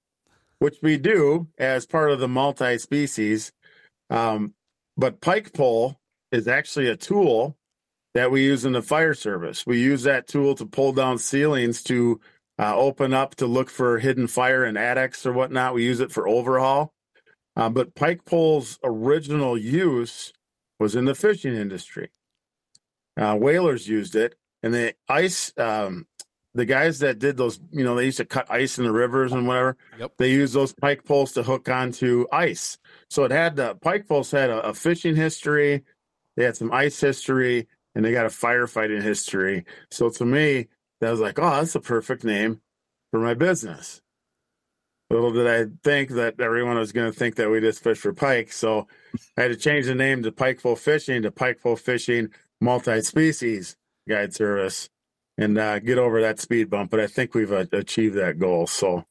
[0.60, 3.52] which we do as part of the multi-species.
[4.10, 4.54] Um,
[4.98, 6.00] but pike pole
[6.32, 7.58] is actually a tool
[8.14, 9.66] that we use in the fire service.
[9.66, 12.20] We use that tool to pull down ceilings to
[12.58, 15.74] uh, open up to look for hidden fire in attics or whatnot.
[15.74, 16.94] We use it for overhaul.
[17.56, 20.34] Uh, but pike pole's original use
[20.80, 22.10] was in the fishing industry.
[23.18, 26.08] Uh, whalers used it, and the ice, um,
[26.56, 29.32] the guys that did those, you know, they used to cut ice in the rivers
[29.32, 29.78] and whatever.
[30.00, 30.14] Yep.
[30.18, 32.78] They used those pike poles to hook onto ice.
[33.10, 35.84] So it had the pike poles had a, a fishing history,
[36.36, 39.66] they had some ice history, and they got a firefighting history.
[39.92, 40.68] So to me,
[41.02, 42.62] that was like, oh, that's a perfect name
[43.12, 44.02] for my business.
[45.10, 48.14] Little did I think that everyone was going to think that we just fish for
[48.14, 48.52] pike.
[48.52, 48.88] So
[49.38, 52.30] I had to change the name to Pike Pole Fishing to Pike Pole Fishing
[52.62, 53.76] Multi Species
[54.08, 54.90] Guide Service
[55.40, 56.92] and uh, get over that speed bump.
[56.92, 58.68] But I think we've uh, achieved that goal.
[58.68, 59.06] So,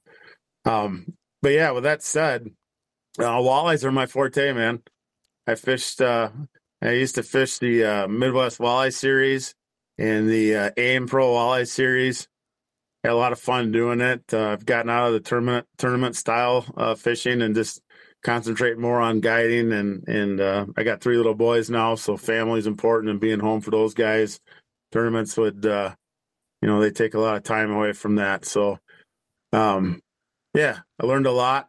[0.67, 2.51] um, but yeah, with that said,
[3.19, 4.83] uh, walleyes are my forte, man.
[5.47, 6.29] I fished uh,
[6.83, 9.55] I used to fish the uh, Midwest Walleye Series
[9.97, 12.29] and the uh, AIM Pro Walleye Series.
[13.03, 14.35] Had a lot of fun doing it.
[14.35, 16.63] I've gotten out of the tournament tournament style
[16.97, 17.81] fishing and just
[18.23, 19.73] concentrate more on guiding.
[19.73, 20.41] And and
[20.77, 24.41] I got three little boys now, so family's important and being home for those guys.
[24.93, 25.65] Tournaments would,
[26.63, 28.45] you know, they take a lot of time away from that.
[28.45, 28.79] So,
[29.53, 30.01] um,
[30.55, 31.69] yeah, I learned a lot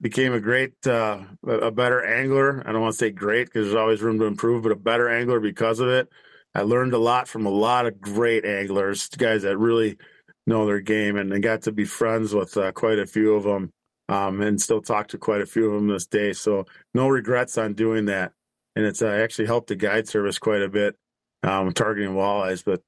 [0.00, 2.62] became a great, uh, a better angler.
[2.64, 5.08] I don't want to say great because there's always room to improve, but a better
[5.08, 6.08] angler because of it.
[6.54, 9.98] I learned a lot from a lot of great anglers, guys that really
[10.46, 13.44] know their game, and I got to be friends with uh, quite a few of
[13.44, 13.70] them,
[14.08, 16.32] um, and still talk to quite a few of them this day.
[16.32, 18.32] So no regrets on doing that,
[18.74, 20.96] and it's uh, actually helped the guide service quite a bit,
[21.42, 22.64] um, targeting walleyes.
[22.64, 22.80] But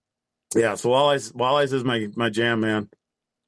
[0.55, 2.89] yeah, so walleyes, walleyes is my my jam, man.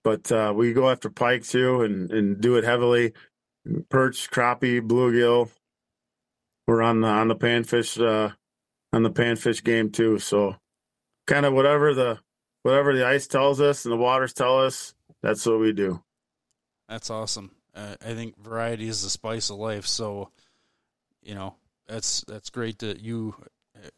[0.05, 3.13] But uh, we go after pike too, and and do it heavily
[3.89, 5.51] perch, crappie, bluegill.
[6.67, 8.33] We're on the on the panfish uh,
[8.93, 10.19] on the panfish game too.
[10.19, 10.57] So
[11.27, 12.19] kind of whatever the
[12.63, 16.03] whatever the ice tells us and the waters tell us, that's what we do.
[16.89, 17.53] That's awesome.
[17.75, 19.87] Uh, I think variety is the spice of life.
[19.87, 20.31] So,
[21.23, 23.35] you know, that's that's great that you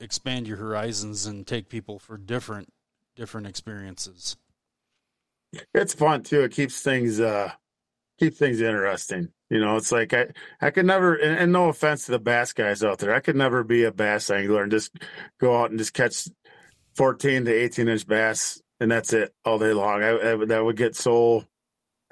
[0.01, 2.73] expand your horizons and take people for different
[3.17, 4.37] different experiences.
[5.73, 6.43] It's fun too.
[6.43, 7.53] It keeps things uh
[8.19, 9.29] keeps things interesting.
[9.51, 10.29] You know, it's like I
[10.61, 13.37] I could never and, and, no offense to the bass guys out there, I could
[13.37, 14.97] never be a bass angler and just
[15.39, 16.29] go out and just catch
[16.95, 20.03] fourteen to eighteen inch bass and that's it all day long.
[20.03, 21.45] I, I that would get so.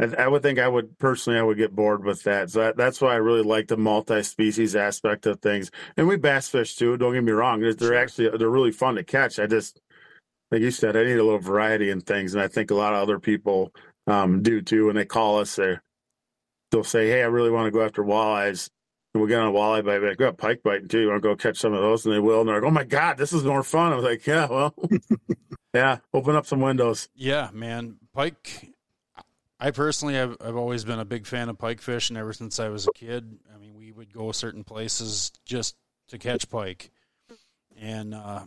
[0.01, 2.51] I, I, would think I would personally I would get bored with that.
[2.51, 5.71] So that, that's why I really like the multi-species aspect of things.
[5.97, 6.97] And we bass fish too.
[6.97, 9.39] Don't get me wrong; they're, they're actually they're really fun to catch.
[9.39, 9.81] I just
[10.53, 12.93] like you said, I need a little variety in things, and I think a lot
[12.93, 13.73] of other people
[14.07, 14.87] um, do too.
[14.87, 15.79] When they call us, they
[16.71, 18.69] they'll say, "Hey, I really want to go after walleyes."
[19.15, 20.03] And we'll get on a walleye bite.
[20.03, 21.01] Like, got pike biting too.
[21.01, 22.05] You want to go catch some of those?
[22.05, 22.41] And they will.
[22.41, 24.75] And they're like, "Oh my god, this is more fun." I was like, "Yeah, well,
[25.75, 28.75] yeah, open up some windows." Yeah, man, pike.
[29.59, 32.69] I personally, have I've always been a big fan of pike fishing ever since I
[32.69, 33.39] was a kid.
[33.55, 35.77] I mean, we would go certain places just
[36.09, 36.91] to catch pike,
[37.81, 38.45] and uh,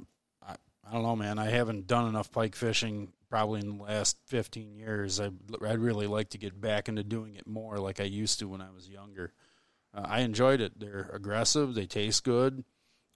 [0.87, 1.39] I, don't know, man.
[1.39, 5.19] I haven't done enough pike fishing probably in the last 15 years.
[5.19, 5.29] I,
[5.65, 8.61] I'd really like to get back into doing it more like I used to when
[8.61, 9.33] I was younger.
[9.93, 10.79] Uh, I enjoyed it.
[10.79, 11.73] They're aggressive.
[11.73, 12.63] They taste good.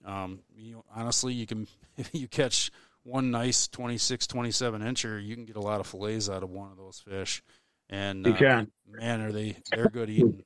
[0.04, 2.70] Um, you honestly, you can if you catch
[3.02, 6.70] one nice 26, 27 incher, you can get a lot of fillets out of one
[6.70, 7.42] of those fish.
[7.88, 8.70] And you uh, can.
[8.88, 9.56] Man, are they?
[9.70, 10.44] They're good eating.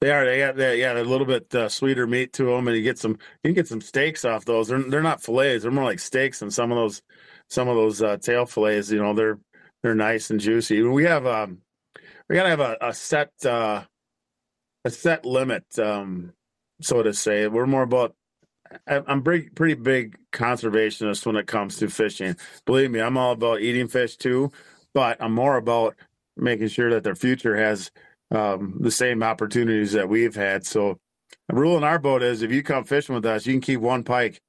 [0.00, 0.24] They are.
[0.24, 0.78] They got that.
[0.78, 3.12] Yeah, a little bit uh, sweeter meat to them, and you get some.
[3.42, 4.68] You can get some steaks off those.
[4.68, 5.62] They're they're not fillets.
[5.62, 7.02] They're more like steaks than some of those
[7.48, 8.90] some of those uh, tail fillets.
[8.90, 9.38] You know, they're
[9.82, 10.82] they're nice and juicy.
[10.82, 11.58] We have um,
[12.28, 13.84] we gotta have a, a set uh,
[14.84, 16.32] a set limit, um,
[16.80, 17.46] so to say.
[17.46, 18.14] We're more about.
[18.86, 22.36] I'm pretty pretty big conservationist when it comes to fishing.
[22.64, 24.50] Believe me, I'm all about eating fish too,
[24.94, 25.94] but I'm more about
[26.36, 27.90] making sure that their future has
[28.30, 30.66] um, the same opportunities that we've had.
[30.66, 30.98] So,
[31.48, 33.80] the rule in our boat is if you come fishing with us, you can keep
[33.80, 34.40] one pike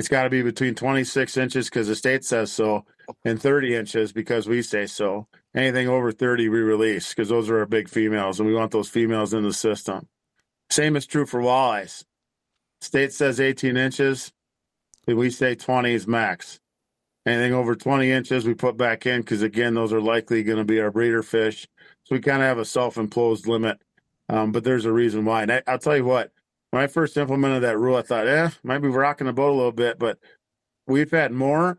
[0.00, 2.86] it's got to be between 26 inches because the state says so,
[3.24, 5.26] and 30 inches because we say so.
[5.54, 8.88] Anything over 30, we release because those are our big females, and we want those
[8.88, 10.08] females in the system.
[10.70, 12.02] Same is true for walleyes.
[12.80, 14.32] State says 18 inches,
[15.06, 16.58] we say 20 is max.
[17.26, 20.64] Anything over 20 inches, we put back in because, again, those are likely going to
[20.64, 21.68] be our breeder fish.
[22.10, 23.80] So we kind of have a self imposed limit,
[24.28, 25.42] um, but there's a reason why.
[25.42, 26.32] And I, I'll tell you what,
[26.70, 29.54] when I first implemented that rule, I thought, eh, might be rocking the boat a
[29.54, 30.18] little bit, but
[30.88, 31.78] we've had more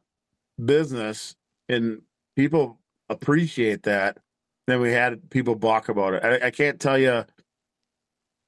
[0.64, 1.36] business
[1.68, 2.04] and
[2.38, 4.20] people appreciate that
[4.68, 6.24] than we had people balk about it.
[6.24, 7.26] I, I can't tell you.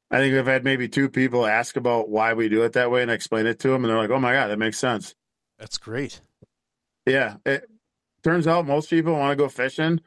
[0.10, 3.02] I think we've had maybe two people ask about why we do it that way,
[3.02, 5.16] and I explain it to them, and they're like, "Oh my god, that makes sense."
[5.58, 6.22] That's great.
[7.08, 7.68] Yeah, it
[8.24, 10.02] turns out most people want to go fishing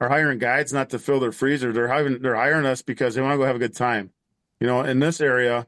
[0.00, 1.72] are hiring guides not to fill their freezer.
[1.72, 4.10] They're hiring they're hiring us because they want to go have a good time.
[4.60, 5.66] You know, in this area,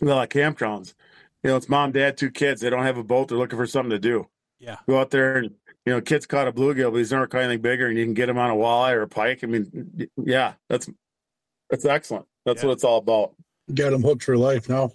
[0.00, 0.94] we got like campgrounds.
[1.42, 2.60] You know, it's mom, dad, two kids.
[2.60, 3.28] They don't have a boat.
[3.28, 4.28] They're looking for something to do.
[4.58, 4.76] Yeah.
[4.88, 7.60] Go out there and, you know, kids caught a bluegill, but he's never caught anything
[7.60, 9.44] bigger, and you can get him on a walleye or a pike.
[9.44, 10.88] I mean, yeah, that's
[11.70, 12.26] that's excellent.
[12.44, 12.68] That's yeah.
[12.68, 13.34] what it's all about.
[13.72, 14.92] Got them hooked for life now.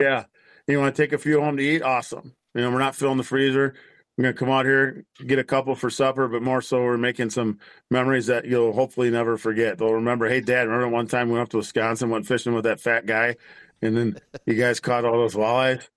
[0.00, 0.24] Yeah.
[0.66, 1.82] You want to take a few home to eat?
[1.82, 2.34] Awesome.
[2.54, 3.74] You know, we're not filling the freezer.
[4.22, 7.30] We're gonna come out here, get a couple for supper, but more so we're making
[7.30, 7.58] some
[7.90, 9.78] memories that you'll hopefully never forget.
[9.78, 12.62] They'll remember, hey dad, remember one time we went up to Wisconsin, went fishing with
[12.62, 13.34] that fat guy,
[13.80, 15.88] and then you guys caught all those walleyes?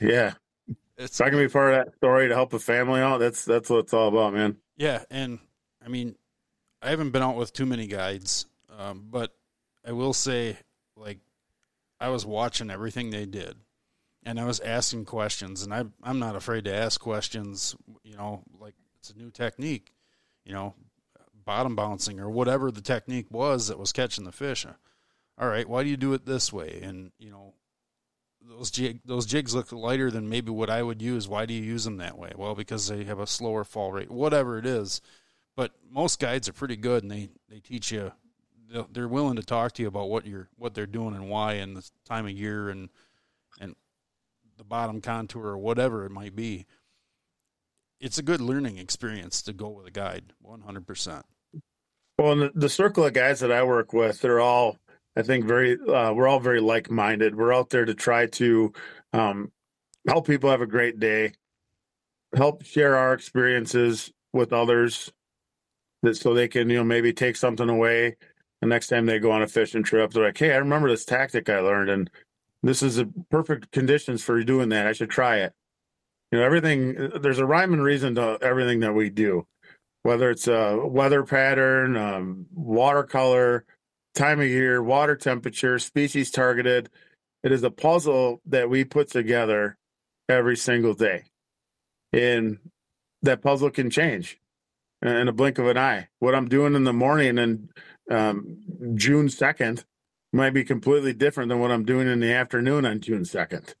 [0.00, 0.32] Yeah.
[0.96, 3.18] It's, so I can be part of that story to help the family out.
[3.18, 4.56] That's that's what it's all about, man.
[4.76, 5.38] Yeah, and
[5.80, 6.16] I mean,
[6.82, 8.46] I haven't been out with too many guides,
[8.76, 9.32] um, but
[9.86, 10.56] I will say,
[10.96, 11.20] like,
[12.00, 13.54] I was watching everything they did,
[14.28, 17.74] and I was asking questions, and I I'm not afraid to ask questions.
[18.04, 19.94] You know, like it's a new technique.
[20.44, 20.74] You know,
[21.46, 24.66] bottom bouncing or whatever the technique was that was catching the fish.
[25.38, 26.80] All right, why do you do it this way?
[26.82, 27.54] And you know,
[28.42, 31.26] those jig those jigs look lighter than maybe what I would use.
[31.26, 32.32] Why do you use them that way?
[32.36, 35.00] Well, because they have a slower fall rate, whatever it is.
[35.56, 38.12] But most guides are pretty good, and they they teach you.
[38.92, 41.74] They're willing to talk to you about what you're what they're doing and why, and
[41.74, 42.90] the time of year, and
[43.58, 43.74] and
[44.58, 46.66] the bottom contour or whatever it might be.
[48.00, 51.24] It's a good learning experience to go with a guide, one hundred percent.
[52.18, 54.76] Well, the, the circle of guys that I work with, they're all
[55.16, 57.34] I think very uh, we're all very like minded.
[57.34, 58.72] We're out there to try to
[59.12, 59.50] um,
[60.06, 61.32] help people have a great day,
[62.36, 65.12] help share our experiences with others,
[66.02, 68.16] that so they can you know maybe take something away.
[68.60, 71.04] The next time they go on a fishing trip, they're like, "Hey, I remember this
[71.04, 72.10] tactic I learned, and
[72.62, 74.86] this is a perfect conditions for doing that.
[74.86, 75.52] I should try it."
[76.30, 77.10] You know, everything.
[77.20, 79.46] There's a rhyme and reason to everything that we do,
[80.02, 83.64] whether it's a weather pattern, um, watercolor
[84.14, 86.90] time of year, water temperature, species targeted.
[87.42, 89.76] It is a puzzle that we put together
[90.28, 91.24] every single day.
[92.12, 92.58] And
[93.22, 94.38] that puzzle can change
[95.02, 96.08] in a blink of an eye.
[96.18, 97.70] What I'm doing in the morning and
[98.10, 98.58] um,
[98.94, 99.84] June 2nd
[100.32, 103.74] might be completely different than what I'm doing in the afternoon on June 2nd.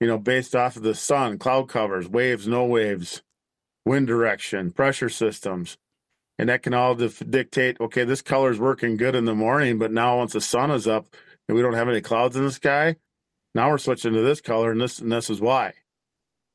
[0.00, 3.22] You know, based off of the sun, cloud covers, waves, no waves,
[3.84, 5.78] wind direction, pressure systems,
[6.38, 9.92] and that can all dictate okay this color is working good in the morning but
[9.92, 11.06] now once the sun is up
[11.46, 12.96] and we don't have any clouds in the sky
[13.54, 15.74] now we're switching to this color and this and this is why.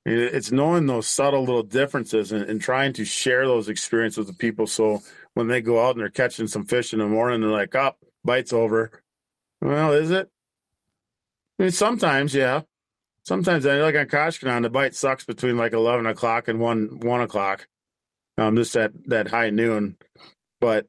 [0.09, 4.65] It's knowing those subtle little differences and, and trying to share those experiences with people
[4.65, 5.01] so
[5.33, 7.95] when they go out and they're catching some fish in the morning they're like oh
[8.23, 9.03] bite's over
[9.67, 10.29] well is it
[11.59, 12.61] i mean sometimes yeah
[13.27, 17.21] sometimes I like on Koshkonong, the bite sucks between like 11 o'clock and 1 1
[17.21, 17.67] o'clock
[18.37, 19.97] um, just at that high noon.
[20.61, 20.87] But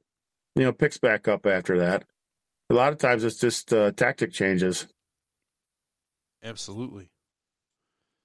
[0.54, 2.04] you know, picks back up after that.
[2.70, 4.86] A lot of times it's just uh, tactic changes.
[6.42, 7.10] Absolutely.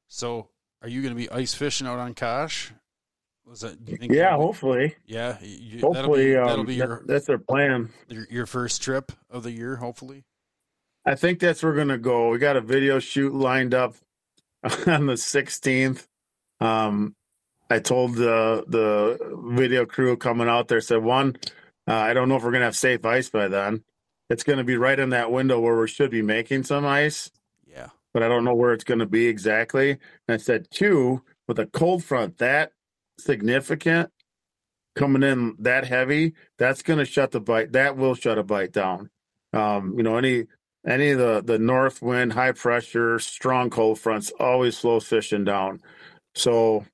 [0.07, 0.49] So,
[0.81, 2.71] are you going to be ice fishing out on Kosh?
[3.45, 3.77] Was that?
[4.01, 4.95] yeah, hopefully.
[5.05, 7.89] Yeah, you, hopefully that'll be, that'll um, be your, that, that's our plan.
[8.09, 10.23] Your, your first trip of the year, hopefully.
[11.05, 12.29] I think that's where we're gonna go.
[12.29, 13.95] We got a video shoot lined up
[14.63, 16.07] on the 16th.
[16.61, 17.15] Um,
[17.69, 19.17] I told the the
[19.55, 21.35] video crew coming out there said one,
[21.87, 23.83] uh, I don't know if we're gonna have safe ice by then.
[24.29, 27.31] It's gonna be right in that window where we should be making some ice.
[27.67, 29.91] Yeah, but I don't know where it's gonna be exactly.
[29.91, 32.71] And I said two with a cold front that
[33.19, 34.11] significant
[34.95, 37.73] coming in that heavy, that's gonna shut the bite.
[37.73, 39.09] That will shut a bite down.
[39.51, 40.45] Um, you know, any
[40.85, 45.81] any of the the north wind, high pressure, strong cold fronts always slows fishing down.
[46.35, 46.85] So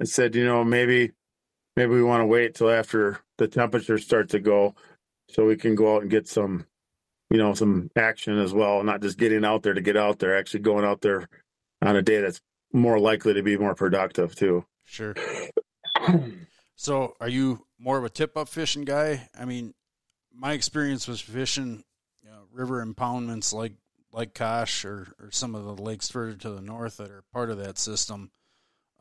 [0.00, 1.12] I said, you know, maybe
[1.76, 4.74] maybe we want to wait till after the temperatures start to go
[5.28, 6.66] so we can go out and get some
[7.30, 10.36] you know some action as well not just getting out there to get out there
[10.36, 11.28] actually going out there
[11.82, 12.40] on a day that's
[12.72, 14.64] more likely to be more productive too.
[14.84, 15.14] Sure.
[16.76, 19.28] So are you more of a tip up fishing guy?
[19.38, 19.74] I mean
[20.34, 21.84] my experience was fishing
[22.54, 23.72] river impoundments like
[24.12, 27.50] like Kosh or, or some of the lakes further to the north that are part
[27.50, 28.30] of that system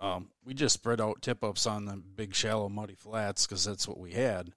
[0.04, 3.88] um, we just spread out tip ups on the big, shallow, muddy flats because that's
[3.88, 4.52] what we had.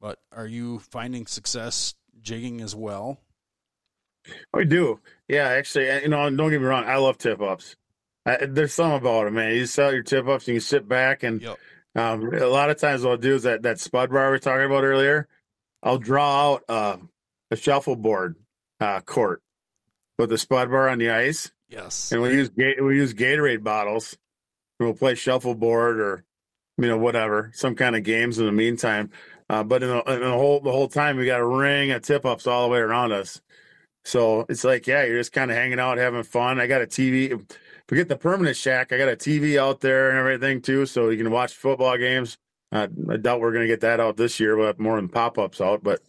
[0.00, 3.20] But are you finding success jigging as well?
[4.52, 4.98] We do.
[5.28, 6.84] Yeah, actually, you know, don't get me wrong.
[6.84, 7.76] I love tip ups.
[8.24, 9.54] There's something about it, man.
[9.54, 11.58] You sell your tip ups and you sit back, and yep.
[11.94, 14.38] um, a lot of times what I'll do is that that spud bar we were
[14.38, 15.28] talking about earlier.
[15.82, 16.96] I'll draw out uh,
[17.52, 18.36] a shuffleboard
[18.80, 19.42] uh, court
[20.18, 21.52] with the spud bar on the ice.
[21.68, 24.16] Yes, and we use we use Gatorade bottles
[24.78, 26.24] And we'll play shuffleboard or
[26.78, 29.10] you know whatever, some kind of games in the meantime.
[29.48, 32.02] Uh, but in the, in the, whole the whole time, we got a ring of
[32.02, 33.40] tip ups all the way around us.
[34.04, 36.58] So it's like, yeah, you're just kind of hanging out, having fun.
[36.58, 37.38] I got a TV.
[37.86, 38.92] Forget the permanent shack.
[38.92, 42.38] I got a TV out there and everything too, so you can watch football games.
[42.70, 44.56] Uh, I doubt we're going to get that out this year.
[44.56, 46.00] We'll have more than pop ups out, but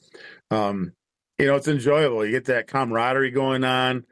[0.50, 0.94] um,
[1.38, 2.26] you know, it's enjoyable.
[2.26, 4.06] You get that camaraderie going on.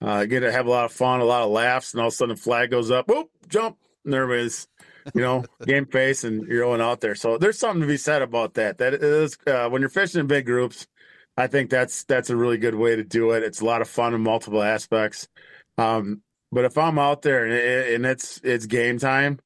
[0.00, 2.12] Uh, get to have a lot of fun, a lot of laughs, and all of
[2.12, 3.08] a sudden the flag goes up.
[3.08, 4.68] Whoop, jump, nervous,
[5.12, 7.16] you know, game face, and you're going out there.
[7.16, 8.78] So there's something to be said about that.
[8.78, 10.86] That is uh, when you're fishing in big groups.
[11.36, 13.42] I think that's that's a really good way to do it.
[13.42, 15.28] It's a lot of fun in multiple aspects.
[15.76, 19.38] Um, but if I'm out there and, it, and it's it's game time,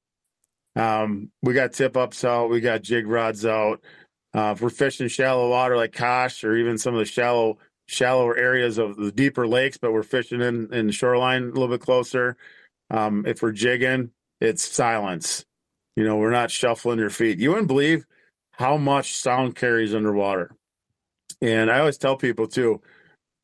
[0.76, 3.83] um, we got tip ups out, we got jig rods out.
[4.35, 8.37] Uh, if we're fishing shallow water like Kosh or even some of the shallow shallower
[8.37, 12.37] areas of the deeper lakes, but we're fishing in in shoreline a little bit closer.
[12.91, 14.11] Um, if we're jigging,
[14.41, 15.45] it's silence.
[15.97, 17.39] You know, we're not shuffling your feet.
[17.39, 18.07] You wouldn't believe
[18.53, 20.51] how much sound carries underwater.
[21.41, 22.80] And I always tell people too,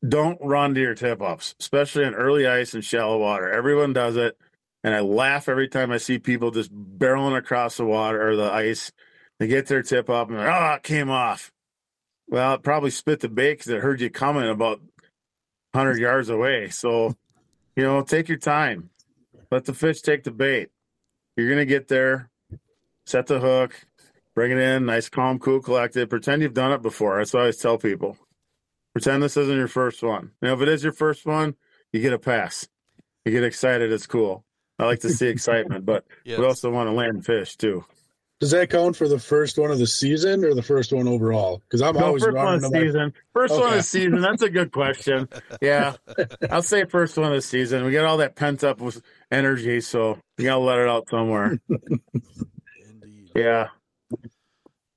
[0.07, 3.51] don't run to your tip ups, especially in early ice and shallow water.
[3.51, 4.37] Everyone does it.
[4.83, 8.51] And I laugh every time I see people just barreling across the water or the
[8.51, 8.91] ice.
[9.39, 11.51] They get their tip up and like, oh, it came off.
[12.27, 14.81] Well, it probably spit the bait because it heard you coming about
[15.71, 16.69] 100 yards away.
[16.69, 17.15] So,
[17.75, 18.89] you know, take your time.
[19.51, 20.69] Let the fish take the bait.
[21.37, 22.29] You're going to get there,
[23.05, 23.73] set the hook,
[24.35, 26.09] bring it in, nice, calm, cool, collected.
[26.09, 27.17] Pretend you've done it before.
[27.17, 28.17] That's what I always tell people.
[28.93, 30.31] Pretend this isn't your first one.
[30.41, 31.55] Now, if it is your first one,
[31.93, 32.67] you get a pass.
[33.25, 33.91] You get excited.
[33.91, 34.43] It's cool.
[34.77, 36.39] I like to see excitement, but Yes.
[36.39, 37.85] we also want to land fish too.
[38.39, 41.61] Does that count for the first one of the season or the first one overall?
[41.67, 43.13] Because I'm No, always first one running of to my season.
[43.33, 43.77] First one Okay.
[43.79, 44.21] of season.
[44.21, 45.27] That's a good question.
[45.61, 45.95] Yeah,
[46.49, 47.83] I'll say first one of the season.
[47.83, 51.59] We got all that pent up with energy, so you gotta let it out somewhere.
[51.69, 53.31] Indeed.
[53.35, 53.67] Yeah.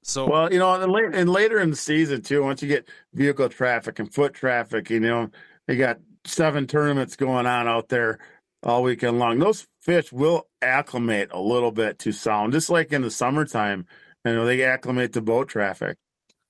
[0.03, 2.89] So Well, you know, and, late, and later in the season too, once you get
[3.13, 5.31] vehicle traffic and foot traffic, you know,
[5.67, 8.19] you got seven tournaments going on out there
[8.63, 9.39] all weekend long.
[9.39, 13.87] Those fish will acclimate a little bit to sound, just like in the summertime.
[14.25, 15.97] You know, they acclimate to boat traffic.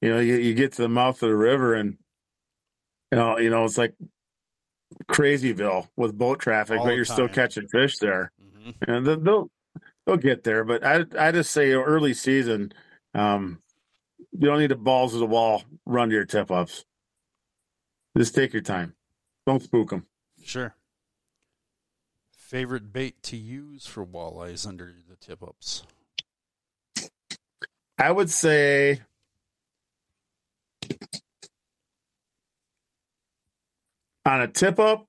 [0.03, 1.97] You know, you, you get to the mouth of the river and
[3.11, 3.95] you know, you know, it's like
[5.11, 8.75] Crazyville with boat traffic, All but you're still catching fish there Mhm.
[8.89, 9.51] and they'll they'll,
[10.07, 10.65] they'll get there.
[10.65, 12.73] But I I just say early season,
[13.15, 13.61] um,
[14.33, 16.85] you don't need to balls of the wall run to your tip ups.
[18.17, 18.95] Just take your time.
[19.47, 20.07] Don't spook them.
[20.43, 20.75] sure.
[22.53, 25.85] Favorite bait to use for walleyes under the tip ups?
[27.97, 29.01] I would say
[34.27, 35.07] on a tip up,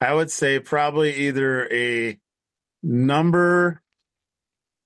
[0.00, 2.18] I would say probably either a
[2.82, 3.82] number,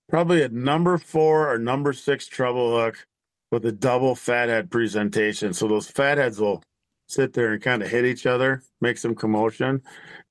[0.08, 3.06] probably a number four or number six treble hook
[3.52, 5.52] with a double fathead presentation.
[5.52, 6.64] So those fatheads will
[7.11, 9.82] sit there and kind of hit each other, make some commotion.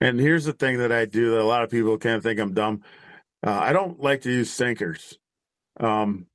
[0.02, 2.54] And here's the thing that I do that a lot of people can't think I'm
[2.54, 2.82] dumb.
[3.46, 5.18] Uh, I don't like to use sinkers.
[5.80, 6.28] Um,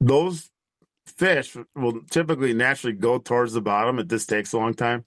[0.00, 0.50] those
[1.06, 3.98] fish will typically naturally go towards the bottom.
[3.98, 5.04] It just takes a long time.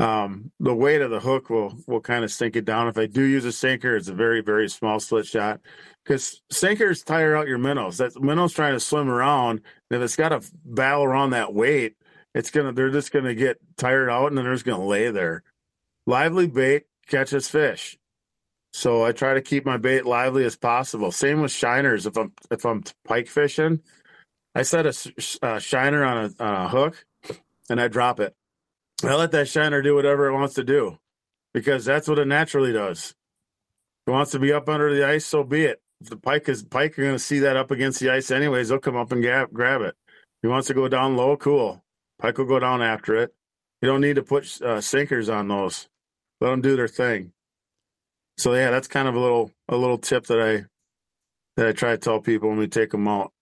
[0.00, 2.86] Um, the weight of the hook will will kind of sink it down.
[2.86, 5.60] If I do use a sinker, it's a very very small split shot
[6.04, 7.98] because sinkers tire out your minnows.
[7.98, 9.60] That minnow's trying to swim around.
[9.90, 11.96] And if it's got to battle around that weight,
[12.34, 15.42] it's gonna they're just gonna get tired out and then they're just gonna lay there.
[16.06, 17.98] Lively bait catches fish.
[18.72, 21.10] So I try to keep my bait lively as possible.
[21.10, 22.06] Same with shiners.
[22.06, 23.80] If I'm if I'm pike fishing,
[24.54, 25.12] I set a,
[25.42, 27.04] uh, shiner on a, on a hook
[27.70, 28.34] and I drop it.
[29.04, 30.98] I let that shiner do whatever it wants to do
[31.54, 33.14] because that's what it naturally does.
[34.06, 35.80] If it wants to be up under the ice, so be it.
[36.00, 38.68] If the pike is pike, are going to see that up against the ice anyways.
[38.68, 39.94] They'll come up and grab grab it.
[40.08, 41.82] If he wants to go down low, cool.
[42.18, 43.34] Pike will go down after it.
[43.80, 45.88] You don't need to put uh, sinkers on those.
[46.40, 47.32] Let them do their thing.
[48.36, 50.64] So yeah, that's kind of a little a little tip that I
[51.56, 53.32] that I try to tell people when we take them out.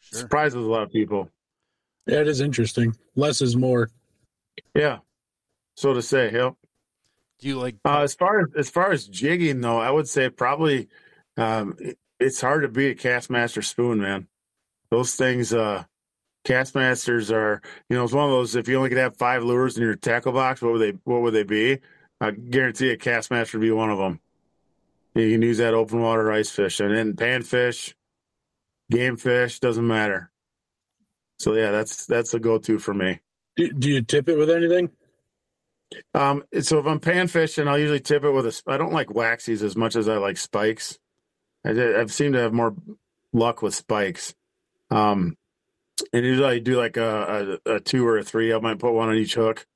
[0.00, 0.20] Sure.
[0.20, 1.28] Surprises a lot of people.
[2.06, 2.96] Yeah, it is interesting.
[3.14, 3.90] Less is more.
[4.74, 4.98] Yeah.
[5.76, 6.54] So to say, yep.
[7.38, 10.28] Do you like Uh, as far as as far as jigging though, I would say
[10.30, 10.88] probably
[11.36, 14.28] um, it- it's hard to beat a Kastmaster spoon, man.
[14.90, 15.84] Those things, uh,
[16.44, 18.56] Kastmasters are, you know, it's one of those.
[18.56, 21.22] If you only could have five lures in your tackle box, what would they what
[21.22, 21.78] would they be?
[22.20, 24.20] I guarantee a Kastmaster would be one of them.
[25.14, 27.94] You can use that open water ice fish and then panfish,
[28.90, 30.30] game fish doesn't matter.
[31.38, 33.20] So yeah, that's that's a go to for me.
[33.56, 34.90] Do, do you tip it with anything?
[36.14, 38.62] Um, so if I'm pan fishing, I'll usually tip it with a.
[38.66, 40.98] I don't like waxies as much as I like spikes.
[41.64, 42.74] I, I've seemed to have more
[43.32, 44.34] luck with spikes.
[44.90, 45.36] Um,
[46.12, 48.52] and usually I do like a, a, a two or a three.
[48.52, 49.66] I might put one on each hook.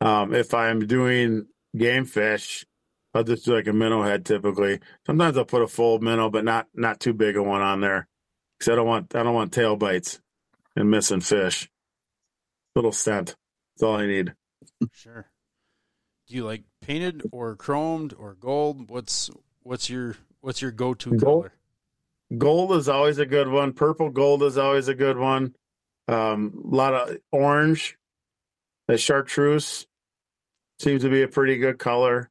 [0.00, 2.66] Um, if I'm doing game fish,
[3.14, 4.80] I'll just do like a minnow head typically.
[5.06, 8.08] Sometimes I'll put a full minnow, but not not too big a one on there
[8.58, 10.20] because I don't want I don't want tail bites
[10.74, 11.68] and missing fish.
[12.74, 13.36] Little scent.
[13.74, 14.34] That's all I need.
[14.92, 15.30] Sure.
[16.26, 18.90] Do you like painted or chromed or gold?
[18.90, 19.30] What's
[19.62, 21.52] what's your what's your go to color?
[22.36, 23.72] Gold is always a good one.
[23.72, 25.54] Purple gold is always a good one.
[26.08, 27.96] Um, a lot of orange.
[28.88, 29.86] The chartreuse
[30.78, 32.30] seems to be a pretty good color.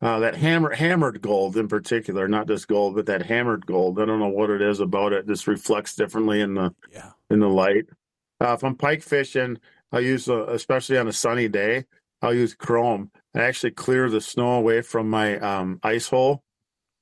[0.00, 3.98] Uh, that hammer, hammered gold in particular, not just gold, but that hammered gold.
[3.98, 5.26] I don't know what it is about it.
[5.26, 7.12] Just reflects differently in the Yeah.
[7.30, 7.86] in the light.
[8.40, 9.58] Uh, if I'm pike fishing,
[9.92, 11.84] I'll use, uh, especially on a sunny day,
[12.20, 16.42] I'll use chrome and actually clear the snow away from my um, ice hole.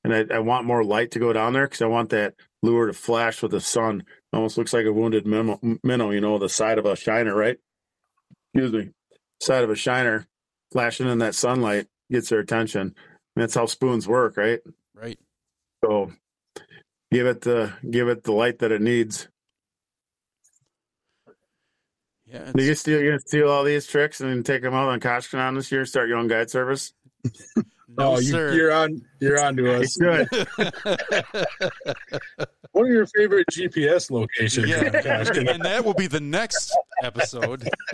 [0.04, 2.86] And I, I want more light to go down there because I want that lure
[2.86, 4.04] to flash with the sun.
[4.32, 7.58] Almost looks like a wounded minnow, minnow, you know, the side of a shiner, right?
[8.54, 8.90] Excuse me,
[9.40, 10.26] side of a shiner
[10.72, 12.80] flashing in that sunlight gets their attention.
[12.80, 12.94] And
[13.42, 14.60] that's how spoons work, right?
[14.94, 15.18] Right.
[15.84, 16.12] So
[17.10, 19.28] give it the give it the light that it needs.
[22.26, 22.50] Yeah.
[22.54, 25.00] Do you it's- steal you gonna steal all these tricks and take them out on
[25.00, 26.92] Koshkonong this year and start your own guide service?
[27.98, 28.54] No, oh, you, sir.
[28.54, 29.02] you're on.
[29.20, 29.92] You're on to us.
[29.94, 30.28] should.
[32.72, 34.66] What are your favorite GPS locations?
[34.68, 37.68] yeah, Gosh, and that will be the next episode.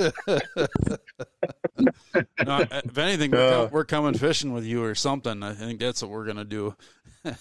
[2.45, 3.69] no, if anything, we're, Uh.
[3.73, 5.43] we're coming fishing with you or something.
[5.43, 6.75] I think that's what we're gonna do.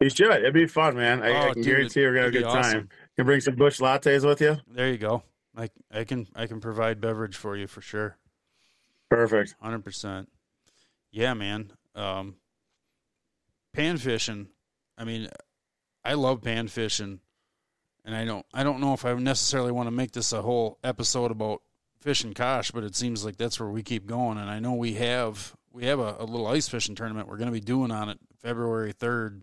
[0.00, 0.30] You should.
[0.30, 1.22] It'd be fun, man.
[1.22, 2.76] I, I Oh, can dude, guarantee you're gonna have a good be time.
[2.82, 4.56] You can bring some Busch lattes with you.
[4.68, 5.22] There you go.
[5.56, 8.16] I I can I can provide beverage for you for sure.
[9.10, 9.54] Perfect.
[9.60, 10.28] Hundred percent.
[11.12, 11.70] Yeah, man.
[11.94, 12.36] Um,
[13.74, 14.48] pan fishing.
[14.98, 15.28] I mean,
[16.04, 17.20] I love pan fishing,
[18.04, 18.44] and I don't.
[18.52, 21.62] I don't know if I necessarily want to make this a whole episode about
[22.00, 24.38] fishing Kosh, but it seems like that's where we keep going.
[24.38, 27.46] And I know we have we have a, a little ice fishing tournament we're going
[27.46, 29.42] to be doing on it February third.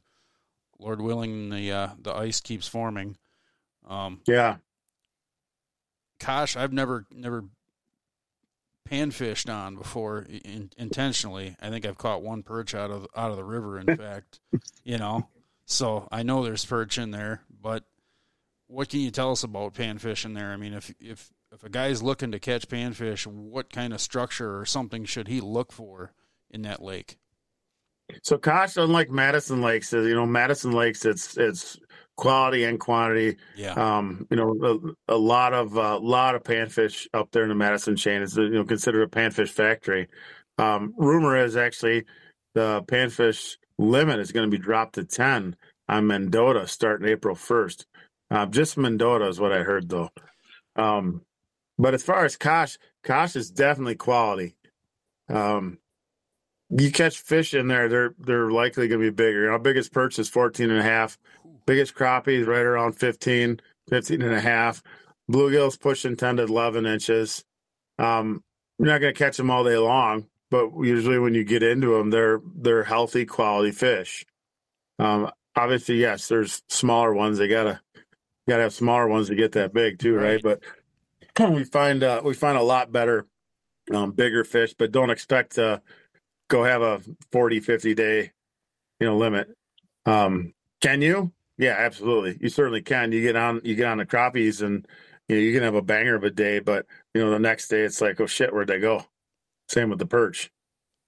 [0.80, 3.17] Lord willing, the uh, the ice keeps forming.
[3.88, 4.57] Um, Yeah.
[6.20, 7.45] Kosh, I've never never
[8.89, 11.55] pan fished on before in, intentionally.
[11.61, 13.79] I think I've caught one perch out of out of the river.
[13.79, 14.39] In fact,
[14.83, 15.27] you know,
[15.65, 17.41] so I know there's perch in there.
[17.61, 17.83] But
[18.67, 20.51] what can you tell us about pan fishing there?
[20.51, 24.59] I mean, if if if a guy's looking to catch panfish, what kind of structure
[24.59, 26.13] or something should he look for
[26.49, 27.17] in that lake?
[28.23, 31.77] So Kosh, unlike Madison Lakes, you know, Madison Lakes, it's it's
[32.20, 33.38] quality and quantity.
[33.55, 37.49] Yeah, Um, you know, a, a lot of a lot of panfish up there in
[37.49, 40.09] the Madison chain is you know considered a panfish factory.
[40.57, 42.05] Um, rumor is actually
[42.55, 45.55] the panfish limit is going to be dropped to ten
[45.88, 47.86] on Mendota starting April first.
[48.30, 50.09] Uh, just Mendota is what I heard though.
[50.76, 51.22] Um,
[51.78, 54.55] but as far as Kosh, Kosh is definitely quality.
[55.30, 55.78] Um,
[56.70, 59.51] you catch fish in there, they're they're likely going to be bigger.
[59.51, 61.17] Our biggest perch is 14 and a half.
[61.70, 63.59] Biggest crappies right around 15,
[63.89, 64.82] 15 and a half.
[65.32, 67.45] Bluegills pushing 10 to 11 inches.
[67.99, 68.43] Um,
[68.80, 71.95] you're not going to catch them all day long, but usually when you get into
[71.95, 74.26] them, they're they're healthy, quality fish.
[74.97, 77.38] Um, obviously, yes, there's smaller ones.
[77.38, 77.80] They gotta
[78.47, 80.41] gotta have smaller ones to get that big too, right?
[80.41, 80.63] But
[81.39, 83.28] we find uh, we find a lot better,
[83.93, 85.84] um, bigger fish, but don't expect to
[86.47, 86.99] go have a
[87.32, 88.32] 40, 50 day,
[88.99, 89.55] you know, limit.
[90.07, 91.32] Um, can you?
[91.60, 92.38] Yeah, absolutely.
[92.39, 93.12] You certainly can.
[93.12, 94.88] You get on, you get on the crappies, and
[95.28, 96.60] you know you can have a banger of a day.
[96.60, 99.05] But you know the next day it's like, oh shit, where'd they go?
[99.68, 100.49] Same with the perch.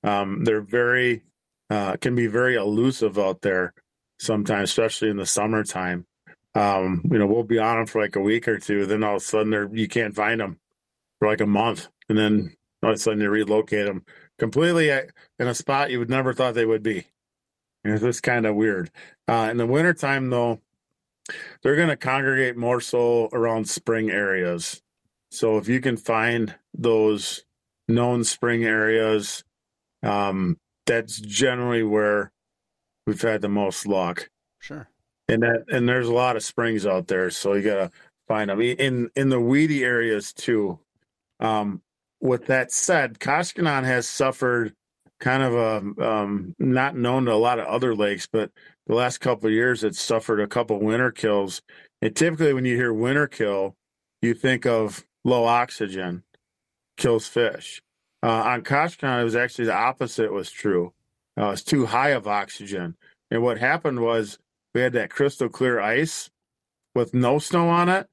[0.04, 1.24] Um, they're very
[1.70, 3.74] uh, can be very elusive out there
[4.20, 6.06] sometimes, especially in the summertime.
[6.54, 9.16] Um, you know, we'll be on them for like a week or two, then all
[9.16, 10.60] of a sudden they're you can't find them
[11.20, 14.04] for like a month, and then all of a sudden you relocate them
[14.38, 17.06] completely in a spot you would never thought they would be.
[17.86, 18.92] And it's just kind of weird.
[19.32, 20.60] Uh, in the wintertime, though,
[21.64, 24.82] they're going to congregate more so around spring areas.
[25.30, 27.46] So if you can find those
[27.88, 29.46] known spring areas,
[30.04, 32.34] um, that's generally where
[33.08, 34.30] we've had the most luck.
[34.60, 34.90] sure.
[35.30, 37.90] And that and there's a lot of springs out there, so you gotta
[38.28, 40.78] find them in in the weedy areas too.
[41.40, 41.82] Um,
[42.20, 44.76] with that said, Koshkonong has suffered
[45.22, 48.52] kind of a um, not known to a lot of other lakes, but
[48.92, 51.62] the last couple of years it's suffered a couple winter kills.
[52.02, 53.78] And typically, when you hear winter kill,
[54.22, 56.24] you think of low oxygen
[56.98, 57.82] kills fish.
[58.22, 60.92] Uh, on Koshkonong, it was actually the opposite was true.
[61.40, 62.98] Uh, it's too high of oxygen,
[63.32, 64.38] and what happened was
[64.76, 66.30] we had that crystal clear ice
[66.94, 68.08] with no snow on it.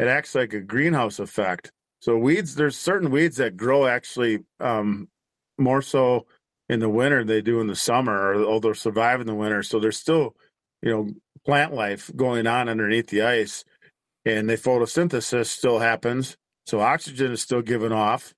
[0.00, 1.70] It acts like a greenhouse effect.
[2.00, 5.06] So weeds, there's certain weeds that grow actually um,
[5.58, 6.26] more so
[6.68, 9.62] in the winter they do in the summer, or, or they'll survive in the winter.
[9.62, 10.34] So there's still,
[10.82, 11.08] you know,
[11.44, 13.64] plant life going on underneath the ice,
[14.24, 16.36] and the photosynthesis still happens.
[16.66, 18.32] So oxygen is still given off,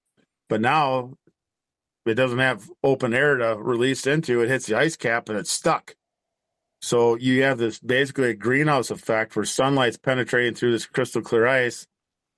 [0.49, 1.13] but now
[2.05, 4.43] it doesn't have open air to release into.
[4.43, 5.95] It hits the ice cap and it's stuck.
[6.83, 11.47] So you have this basically a greenhouse effect where sunlight's penetrating through this crystal clear
[11.47, 11.87] ice.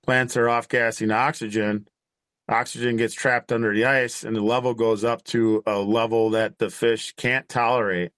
[0.04, 1.86] Plants are off gassing oxygen.
[2.48, 6.58] Oxygen gets trapped under the ice, and the level goes up to a level that
[6.58, 8.12] the fish can't tolerate.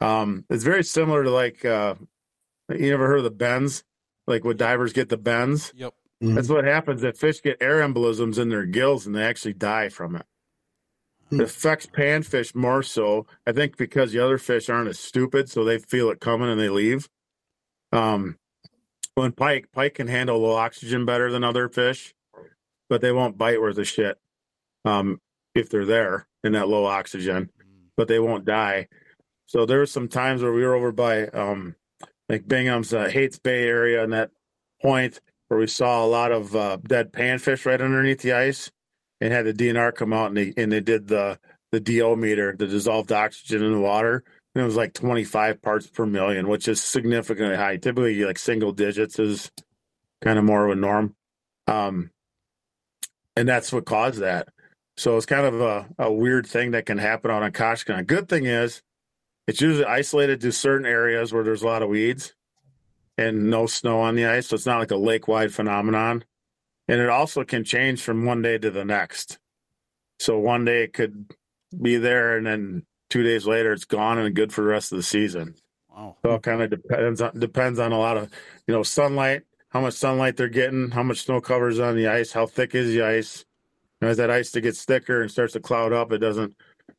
[0.00, 1.94] Um, it's very similar to like uh,
[2.68, 3.84] you ever heard of the bends?
[4.26, 5.94] Like when divers get the bends, Yep.
[6.22, 6.34] Mhm.
[6.34, 9.88] That's what happens if fish get air embolisms in their gills and they actually die
[9.88, 10.26] from it.
[11.30, 11.40] Hmm.
[11.40, 15.64] It affects panfish more so, I think, because the other fish aren't as stupid, so
[15.64, 17.08] they feel it coming and they leave.
[17.92, 18.36] Um,
[19.14, 22.14] when pike, pike can handle low oxygen better than other fish,
[22.90, 24.18] but they won't bite worth a shit
[24.84, 25.20] um,
[25.54, 27.48] if they're there in that low oxygen,
[27.96, 28.88] but they won't die.
[29.46, 31.76] So there were some times where we were over by um,
[32.28, 34.30] like Bingham's uh, Hates Bay area and that
[34.82, 38.70] point where we saw a lot of uh, dead panfish right underneath the ice,
[39.20, 41.38] and had the DNR come out and they and they did the
[41.72, 44.24] the DO meter, the dissolved oxygen in the water,
[44.54, 47.76] and it was like 25 parts per million, which is significantly high.
[47.76, 49.50] Typically, like single digits is
[50.22, 51.14] kind of more of a norm,
[51.66, 52.10] um,
[53.36, 54.48] and that's what caused that.
[54.96, 58.06] So it's kind of a, a weird thing that can happen on a Koshkonong.
[58.06, 58.82] Good thing is,
[59.46, 62.34] it's usually isolated to certain areas where there's a lot of weeds
[63.16, 64.48] and no snow on the ice.
[64.48, 66.24] So it's not like a lake wide phenomenon.
[66.86, 69.38] And it also can change from one day to the next.
[70.18, 71.32] So one day it could
[71.80, 74.96] be there and then two days later it's gone and good for the rest of
[74.96, 75.54] the season.
[75.88, 76.16] Wow.
[76.22, 78.30] So it kind of depends on depends on a lot of
[78.66, 82.32] you know sunlight, how much sunlight they're getting, how much snow covers on the ice,
[82.32, 83.44] how thick is the ice.
[84.00, 86.56] And as that ice gets thicker and starts to cloud up, it doesn't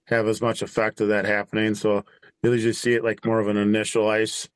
[0.07, 1.75] have as much effect of that happening.
[1.75, 2.05] So
[2.43, 4.47] you usually see it like more of an initial ice.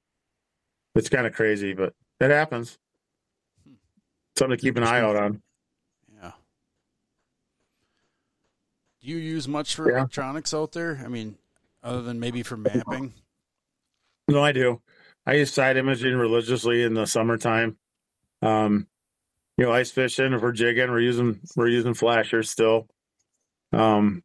[0.95, 2.77] It's kind of crazy, but it happens.
[4.37, 5.41] Something to keep an eye out on.
[6.13, 6.31] Yeah.
[9.01, 9.99] Do you use much for Yeah.
[9.99, 11.01] electronics out there?
[11.03, 11.37] I mean,
[11.83, 13.13] other than maybe for mapping?
[14.27, 14.81] No, I do.
[15.25, 17.77] I use side imaging religiously in the summertime.
[18.41, 18.87] Um,
[19.57, 20.33] you know, ice fishing.
[20.33, 22.87] If we're jigging, we're using we're using flashers still.
[23.71, 24.23] Um,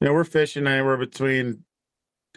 [0.00, 1.64] you know, we're fishing anywhere between.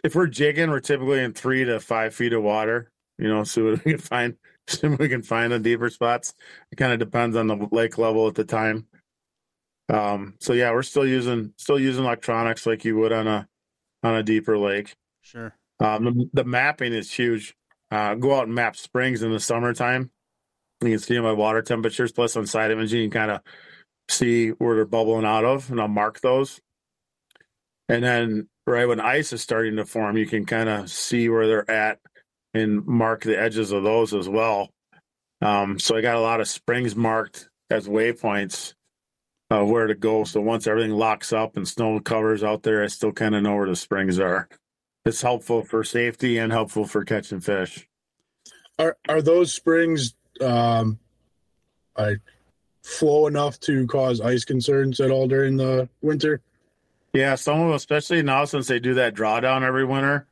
[0.02, 2.90] If we're jigging, we're typically in three to five feet of water.
[3.18, 4.36] You know, see what we can find.
[4.66, 6.32] See what we can find in deeper spots.
[6.72, 8.86] It kind of depends on the lake level at the time.
[9.90, 13.46] Um, so yeah, we're still using still using electronics like you would on a
[14.02, 14.94] on a deeper lake.
[15.20, 15.54] Sure.
[15.80, 17.54] Um, the, the mapping is huge.
[17.90, 20.10] Uh, go out and map springs in the summertime.
[20.84, 22.12] You can see my water temperatures.
[22.12, 23.40] Plus, on side imaging, you kind of
[24.08, 26.60] see where they're bubbling out of, and I'll mark those.
[27.88, 31.46] And then, right when ice is starting to form, you can kind of see where
[31.46, 31.98] they're at
[32.54, 34.70] and mark the edges of those as well.
[35.42, 38.74] Um, so I got a lot of springs marked as waypoints
[39.50, 40.24] of where to go.
[40.24, 43.56] So once everything locks up and snow covers out there, I still kind of know
[43.56, 44.48] where the springs are
[45.04, 47.86] it's helpful for safety and helpful for catching fish.
[48.78, 50.98] Are are those springs um
[51.96, 52.16] I
[52.82, 56.40] flow enough to cause ice concerns at all during the winter?
[57.12, 60.26] Yeah, some of them, especially now since they do that drawdown every winter,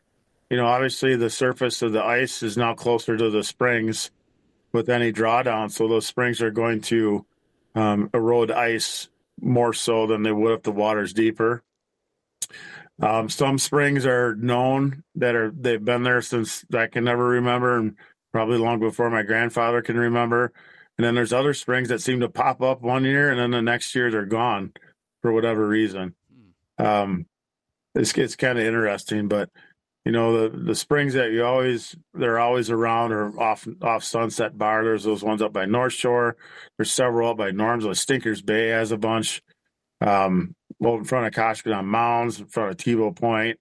[0.51, 4.11] you know, obviously the surface of the ice is now closer to the springs
[4.73, 5.71] with any drawdown.
[5.71, 7.25] So those springs are going to
[7.75, 9.09] um, erode ice
[9.41, 11.63] more so than they would if the water's deeper.
[13.01, 17.79] Um, some springs are known that are they've been there since I can never remember,
[17.79, 17.97] and
[18.33, 20.53] probably long before my grandfather can remember.
[20.99, 23.63] And then there's other springs that seem to pop up one year, and then the
[23.63, 24.73] next year they're gone
[25.23, 26.15] for whatever reason.
[26.79, 27.27] Um,
[27.95, 29.51] it's it's kind of interesting, but
[30.05, 34.57] you know the the springs that you always they're always around or off off Sunset
[34.59, 34.85] Bar.
[34.85, 36.37] There's those ones up by North Shore.
[36.77, 37.85] There's several up by Norm's.
[37.85, 39.43] Like Stinkers Bay has a bunch.
[40.01, 43.59] Um, over in front of Koshkonong Mounds, in front of Tebow Point,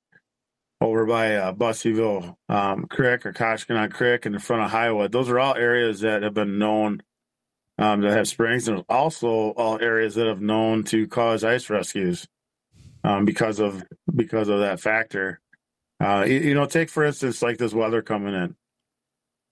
[0.82, 5.12] over by uh, Busseyville um, Creek or Koshkonong Creek, in the front of Highwood.
[5.12, 7.02] Those are all areas that have been known
[7.78, 12.28] um, have springs, and also all areas that have known to cause ice rescues
[13.04, 15.40] um, because of because of that factor.
[16.00, 18.56] Uh, you, you know, take for instance like this weather coming in.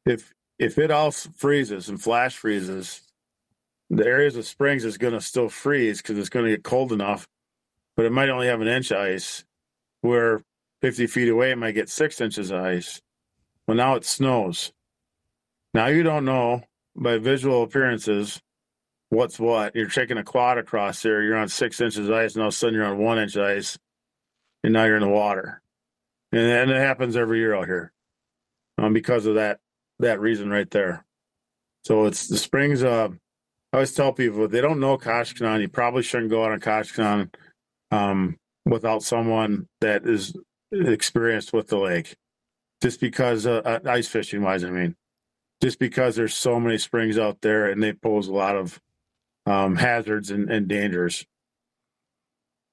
[0.06, 3.02] If if it all freezes and flash freezes,
[3.90, 6.92] the areas of springs is going to still freeze because it's going to get cold
[6.92, 7.28] enough,
[7.96, 9.44] but it might only have an inch of ice.
[10.02, 10.42] Where
[10.82, 13.02] 50 feet away, it might get six inches of ice.
[13.68, 14.72] Well, now it snows.
[15.74, 16.64] Now you don't know
[16.96, 18.42] by visual appearances
[19.10, 19.76] what's what.
[19.76, 22.54] You're taking a quad across there, you're on six inches of ice, and all of
[22.54, 23.78] a sudden you're on one inch of ice,
[24.64, 25.62] and now you're in the water.
[26.32, 27.92] And, and it happens every year out here
[28.78, 29.60] um, because of that
[30.00, 31.06] that reason right there.
[31.86, 32.84] So it's the springs.
[32.84, 33.10] Uh,
[33.74, 36.60] I always tell people if they don't know Koshkonong, you probably shouldn't go out on
[36.60, 37.34] Koshkonong
[37.92, 40.34] um, without someone that is
[40.72, 42.16] experienced with the lake.
[42.82, 44.96] Just because uh, uh, ice fishing wise, I mean,
[45.62, 48.80] just because there's so many springs out there and they pose a lot of
[49.46, 51.26] um, hazards and, and dangers.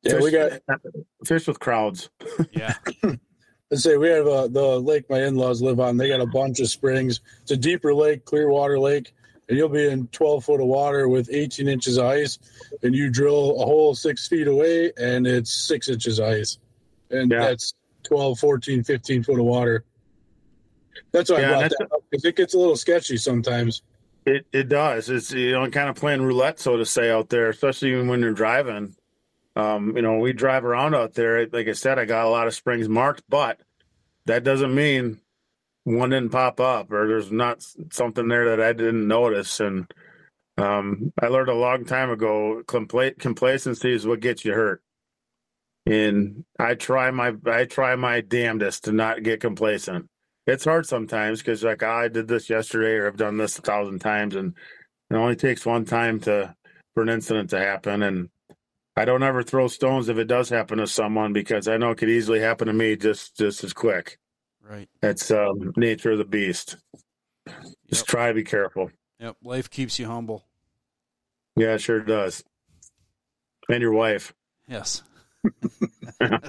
[0.03, 0.61] Yeah, we got
[1.24, 2.11] fish with crowds.
[2.53, 2.74] Yeah.
[3.68, 5.97] Let's say we have uh, the lake my in-laws live on.
[5.97, 7.20] They got a bunch of springs.
[7.42, 9.12] It's a deeper lake, clear water lake.
[9.49, 12.38] and you'll be in 12 foot of water with 18 inches of ice,
[12.84, 16.59] and you drill a hole six feet away, and it's six inches of ice,
[17.11, 17.40] and Yeah.
[17.40, 17.74] that's
[18.07, 19.85] 12, 14, 15 foot of water.
[21.13, 23.83] That's why Yeah, I brought that up because it gets a little sketchy sometimes.
[24.25, 25.09] It it does.
[25.09, 28.21] It's you know kind of playing roulette, so to say, out there, especially even when
[28.21, 28.97] you're driving.
[29.55, 31.47] Um, you know, we drive around out there.
[31.47, 33.59] Like I said, I got a lot of springs marked, but
[34.27, 35.21] that doesn't mean
[35.85, 39.61] one didn't pop up or there's not something there that I didn't notice.
[39.61, 39.87] And
[40.59, 44.83] um, I learned a long time ago, compla- complacency is what gets you hurt.
[45.87, 50.07] And I try my I try my damnedest to not get complacent
[50.47, 53.62] it's hard sometimes because like "Ah, I did this yesterday or I've done this a
[53.62, 54.55] thousand times and
[55.11, 56.55] it only takes one time to
[56.95, 58.28] for an incident to happen and
[58.97, 61.99] I don't ever throw stones if it does happen to someone because I know it
[61.99, 64.18] could easily happen to me just just as quick.
[64.62, 64.89] Right.
[65.03, 66.76] That's um, nature of the beast.
[67.89, 68.07] Just Yep.
[68.07, 68.91] try to be careful.
[69.20, 69.37] Yep.
[69.43, 70.45] Life keeps you humble.
[71.57, 72.43] Yeah, it sure does.
[73.68, 74.32] And your wife,
[74.68, 75.03] Yes.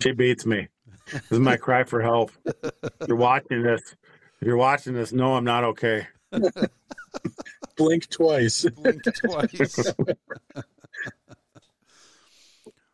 [0.00, 0.68] she beats me.
[1.10, 2.30] This is my cry for help.
[2.44, 3.80] If you're watching this.
[4.40, 6.06] If you're watching this, no, I'm not okay.
[7.76, 8.64] Blink twice.
[8.64, 9.92] Blink twice.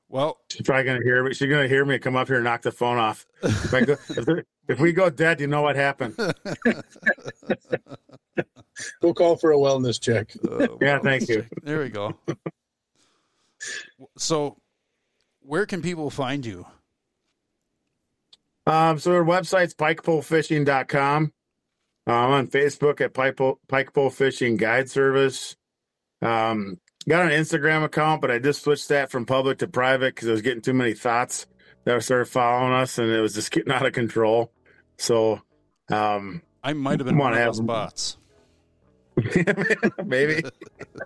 [0.08, 1.34] well, She's probably gonna hear me.
[1.34, 3.26] She's gonna hear me come up here and knock the phone off.
[3.42, 6.14] If, I go, if, if we go dead, you know what happened.
[9.02, 10.32] We'll call for a wellness check.
[10.50, 11.44] uh, Yeah, thank you.
[11.62, 12.14] There we go.
[14.16, 14.56] So,
[15.40, 16.66] where can people find you?
[18.66, 21.32] Um, so our website's pikepolefishing.com.
[22.06, 25.56] Uh, I'm on Facebook at Pike Pole, Pike Pole Fishing Guide Service.
[26.22, 30.28] Um, got an Instagram account, but I just switched that from public to private because
[30.28, 31.46] I was getting too many thoughts
[31.84, 34.52] that started following us, and it was just getting out of control.
[34.98, 35.40] So,
[35.90, 38.16] um, I might have been one of those bots.
[40.04, 40.42] maybe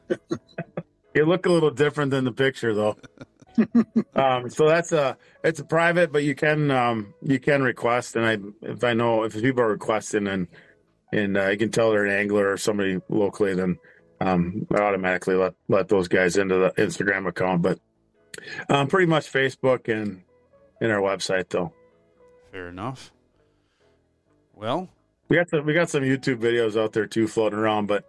[1.15, 2.97] you look a little different than the picture, though.
[4.15, 8.25] um, so that's a it's a private, but you can um, you can request, and
[8.25, 10.47] I if I know if people are requesting and
[11.13, 13.79] and uh, you can tell they're an angler or somebody locally, then
[14.21, 17.63] um, I automatically let let those guys into the Instagram account.
[17.63, 17.81] But
[18.69, 20.23] um, pretty much Facebook and
[20.81, 21.73] in our website though.
[22.53, 23.13] Fair enough.
[24.55, 24.89] Well,
[25.29, 28.05] We got some we got some YouTube videos out there too floating around, but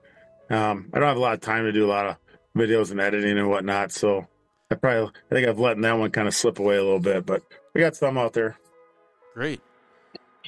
[0.50, 2.18] um, I don't have a lot of time to do a lot of
[2.56, 3.92] videos and editing and whatnot.
[3.92, 4.28] So
[4.72, 7.26] I probably I think I've letting that one kind of slip away a little bit,
[7.26, 7.44] but
[7.74, 8.58] we got some out there.
[9.34, 9.62] great.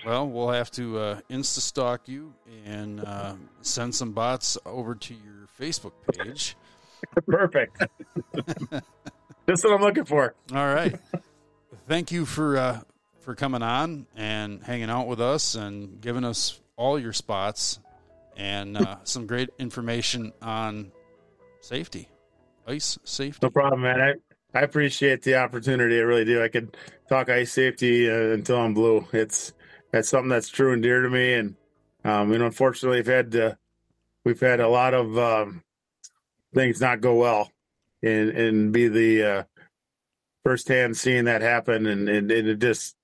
[0.05, 2.33] Well, we'll have to uh, insta stalk you
[2.65, 6.55] and uh, send some bots over to your Facebook page.
[7.27, 7.83] Perfect.
[9.47, 10.33] Just what I'm looking for.
[10.53, 10.95] All right.
[11.87, 12.79] Thank you for uh,
[13.19, 17.79] for coming on and hanging out with us and giving us all your spots
[18.37, 20.91] and uh, some great information on
[21.61, 22.09] safety,
[22.67, 23.39] ice safety.
[23.41, 24.01] No problem, man.
[24.01, 24.13] I
[24.53, 25.97] I appreciate the opportunity.
[25.97, 26.43] I really do.
[26.43, 26.75] I could
[27.07, 29.07] talk ice safety uh, until I'm blue.
[29.13, 29.53] It's
[29.91, 31.55] that's something that's true and dear to me, and
[32.03, 33.57] um, you know, unfortunately, we've had
[34.25, 35.63] we've had a lot of um,
[36.53, 37.51] things not go well,
[38.03, 39.43] and and be the uh,
[40.43, 42.95] firsthand seeing that happen, and, and, and it just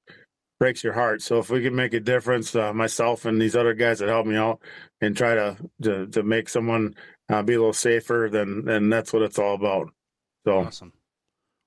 [0.60, 1.22] breaks your heart.
[1.22, 4.26] So if we can make a difference, uh, myself and these other guys that help
[4.26, 4.60] me out,
[5.02, 6.96] and try to to, to make someone
[7.30, 9.92] uh, be a little safer, then then that's what it's all about.
[10.46, 10.60] So.
[10.60, 10.94] Awesome.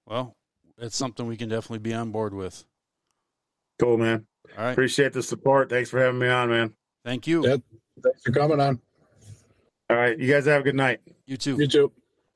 [0.07, 0.37] Well,
[0.79, 2.65] it's something we can definitely be on board with.
[3.79, 4.27] Cool, man.
[4.57, 4.73] All right.
[4.73, 5.71] Appreciate the support.
[5.71, 6.75] Thanks for having me on, man.
[7.05, 7.47] Thank you.
[7.47, 7.57] Yeah.
[8.03, 8.81] Thanks for coming on.
[9.89, 10.19] All right.
[10.19, 11.01] You guys have a good night.
[11.27, 11.57] You too.
[11.57, 11.93] You too.